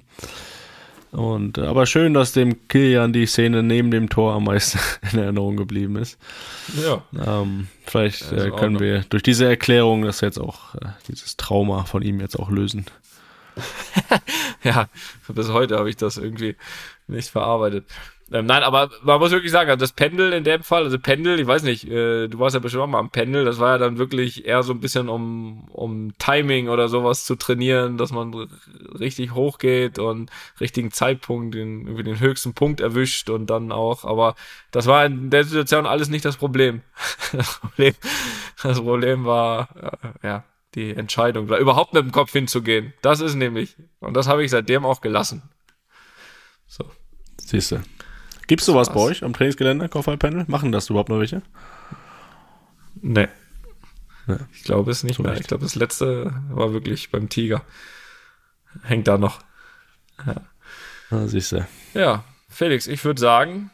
[1.11, 4.79] Und äh, aber schön, dass dem Kilian die Szene neben dem Tor am meisten
[5.11, 6.17] in Erinnerung geblieben ist.
[6.83, 7.03] Ja.
[7.13, 12.01] Ähm, vielleicht äh, können wir durch diese Erklärung das jetzt auch, äh, dieses Trauma von
[12.01, 12.85] ihm jetzt auch lösen.
[14.63, 14.87] ja,
[15.27, 16.55] bis heute habe ich das irgendwie
[17.07, 17.85] nicht verarbeitet.
[18.31, 21.39] Ähm, nein, aber man muss wirklich sagen, also das Pendel in dem Fall, also Pendel,
[21.39, 23.77] ich weiß nicht, äh, du warst ja bestimmt auch mal am Pendel, das war ja
[23.79, 28.33] dann wirklich eher so ein bisschen um, um Timing oder sowas zu trainieren, dass man
[28.99, 34.05] richtig hoch geht und richtigen Zeitpunkt, den, irgendwie den höchsten Punkt erwischt und dann auch,
[34.05, 34.35] aber
[34.71, 36.81] das war in der Situation alles nicht das Problem.
[37.31, 37.93] das Problem,
[38.61, 39.69] das Problem war,
[40.03, 40.43] äh, ja,
[40.75, 42.93] die Entscheidung, da überhaupt mit dem Kopf hinzugehen.
[43.01, 45.41] Das ist nämlich, und das habe ich seitdem auch gelassen.
[46.67, 46.85] So.
[47.41, 47.81] Siehst du.
[48.49, 50.45] Gibt es sowas bei euch am Trainingsgelände, Kopfballpanel?
[50.47, 51.43] Machen das überhaupt noch welche?
[52.99, 53.27] Nee.
[54.25, 54.37] nee.
[54.51, 55.33] Ich glaube es nicht so mehr.
[55.33, 55.41] Nicht.
[55.41, 57.61] Ich glaube, das letzte war wirklich beim Tiger.
[58.81, 59.39] Hängt da noch.
[60.25, 60.41] Ja.
[61.11, 61.67] Ah, siehst du.
[61.93, 63.69] Ja, Felix, ich würde sagen,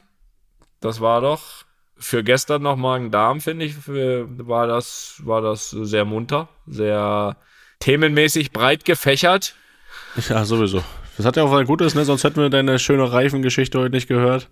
[0.82, 1.63] das war doch
[1.95, 7.38] für gestern noch Magen-Darm, finde ich, für, war das, war das sehr munter, sehr
[7.80, 9.55] themenmäßig breit gefächert.
[10.28, 10.84] Ja, sowieso.
[11.18, 12.05] Das hat ja auch was Gutes, ne?
[12.05, 14.49] Sonst hätten wir deine schöne Reifengeschichte heute nicht gehört.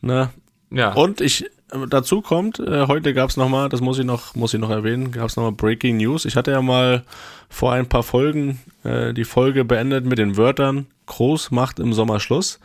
[0.00, 0.30] Ne?
[0.70, 0.92] Ja.
[0.92, 1.44] Und ich,
[1.88, 5.12] dazu kommt, äh, heute gab's noch mal, das muss ich noch, muss ich noch erwähnen,
[5.12, 6.24] gab's noch mal Breaking News.
[6.24, 7.04] Ich hatte ja mal
[7.48, 12.20] vor ein paar Folgen äh, die Folge beendet mit den Wörtern Groß macht im Sommer
[12.20, 12.58] Schluss.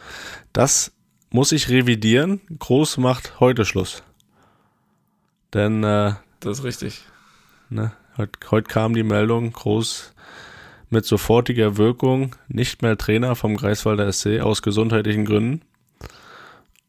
[0.53, 0.93] Das
[1.31, 2.39] muss ich revidieren.
[2.59, 4.03] Groß macht heute Schluss.
[5.53, 7.03] Denn äh, das ist richtig.
[7.69, 10.13] Ne, heute, heute kam die Meldung, Groß
[10.89, 15.61] mit sofortiger Wirkung, nicht mehr Trainer vom Greifswalder SC aus gesundheitlichen Gründen.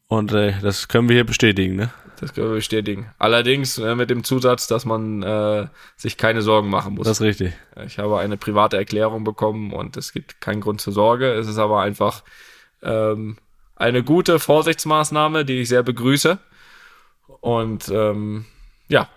[0.07, 1.91] Und äh, das können wir hier bestätigen, ne?
[2.21, 3.11] Das können wir bestätigen.
[3.19, 7.07] Allerdings äh, mit dem Zusatz, dass man äh, sich keine Sorgen machen muss.
[7.07, 7.53] Das ist richtig.
[7.87, 11.33] Ich habe eine private Erklärung bekommen und es gibt keinen Grund zur Sorge.
[11.33, 12.23] Es ist aber einfach
[12.83, 13.37] ähm,
[13.77, 16.39] eine gute Vorsichtsmaßnahme, die ich sehr begrüße.
[17.41, 18.47] Und ähm,
[18.89, 19.09] ja,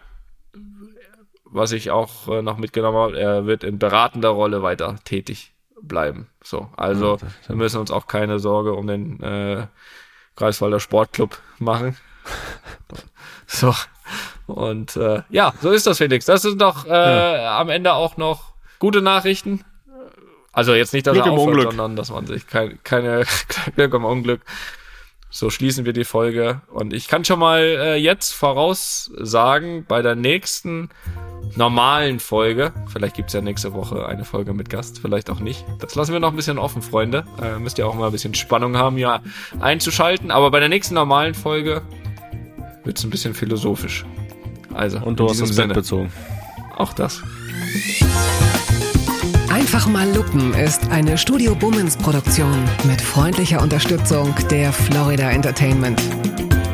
[1.51, 6.27] was ich auch äh, noch mitgenommen habe, er wird in beratender Rolle weiter tätig bleiben.
[6.43, 9.67] So, also ja, wir müssen uns auch keine Sorge um den äh,
[10.35, 11.97] Greifswalder Sportclub machen.
[13.47, 13.73] so.
[14.47, 16.25] Und äh, ja, so ist das, Felix.
[16.25, 17.59] Das sind doch äh, ja.
[17.59, 19.63] am Ende auch noch gute Nachrichten.
[20.51, 21.69] Also jetzt nicht, dass Glück er aufhört, Unglück.
[21.69, 23.23] sondern dass man sich keine, keine
[23.75, 24.41] Glück im Unglück.
[25.29, 26.61] So schließen wir die Folge.
[26.67, 30.89] Und ich kann schon mal äh, jetzt voraussagen, bei der nächsten
[31.55, 35.65] normalen Folge, vielleicht gibt's ja nächste Woche eine Folge mit Gast, vielleicht auch nicht.
[35.79, 37.25] Das lassen wir noch ein bisschen offen, Freunde.
[37.41, 39.21] Äh, müsst ihr auch mal ein bisschen Spannung haben, ja
[39.59, 40.31] einzuschalten.
[40.31, 41.81] Aber bei der nächsten normalen Folge
[42.83, 44.05] wird's ein bisschen philosophisch.
[44.73, 46.11] Also, Und du in hast das Sinne, Bett bezogen.
[46.77, 47.21] auch das.
[49.49, 56.01] Einfach mal lupen ist eine Studio Bummens Produktion mit freundlicher Unterstützung der Florida Entertainment.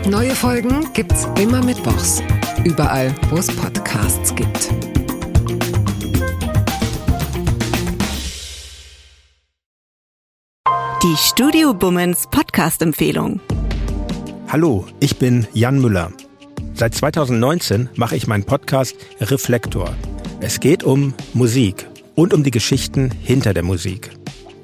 [0.10, 2.24] Neue Folgen gibt's immer mittwochs.
[2.64, 4.70] Überall, wo es Podcasts gibt.
[11.03, 13.41] Die Studio Bummens Podcast-Empfehlung.
[14.47, 16.14] Hallo, ich bin Jan Müller.
[16.74, 19.93] Seit 2019 mache ich meinen Podcast Reflektor.
[20.39, 21.86] Es geht um Musik
[22.16, 24.12] und um die Geschichten hinter der Musik.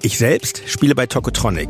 [0.04, 1.70] Ich selbst spiele bei Tokotronic.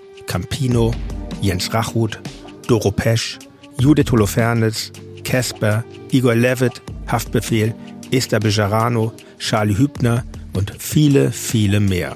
[0.27, 0.93] Campino,
[1.41, 2.19] Jens Rachut,
[2.67, 3.39] Doro Pesch,
[3.77, 4.91] Judith Holofernes,
[5.23, 7.73] Casper, Igor Levitt, Haftbefehl,
[8.11, 12.15] Esther Bejarano, Charlie Hübner und viele, viele mehr.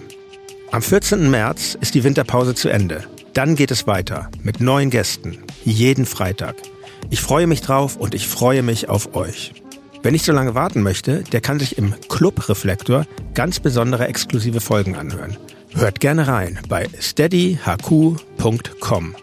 [0.72, 1.30] Am 14.
[1.30, 3.04] März ist die Winterpause zu Ende.
[3.34, 6.56] Dann geht es weiter mit neuen Gästen, jeden Freitag.
[7.10, 9.54] Ich freue mich drauf und ich freue mich auf euch.
[10.02, 14.62] Wer nicht so lange warten möchte, der kann sich im Club Reflektor ganz besondere exklusive
[14.62, 15.38] Folgen anhören.
[15.78, 19.16] Hört gerne rein bei steadyhq.com.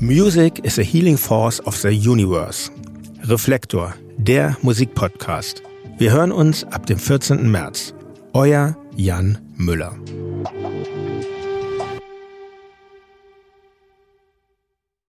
[0.00, 2.68] Music is a healing force of the universe.
[3.22, 5.62] Reflektor, der Musikpodcast.
[5.98, 7.48] Wir hören uns ab dem 14.
[7.48, 7.94] März.
[8.32, 9.94] Euer Jan Müller.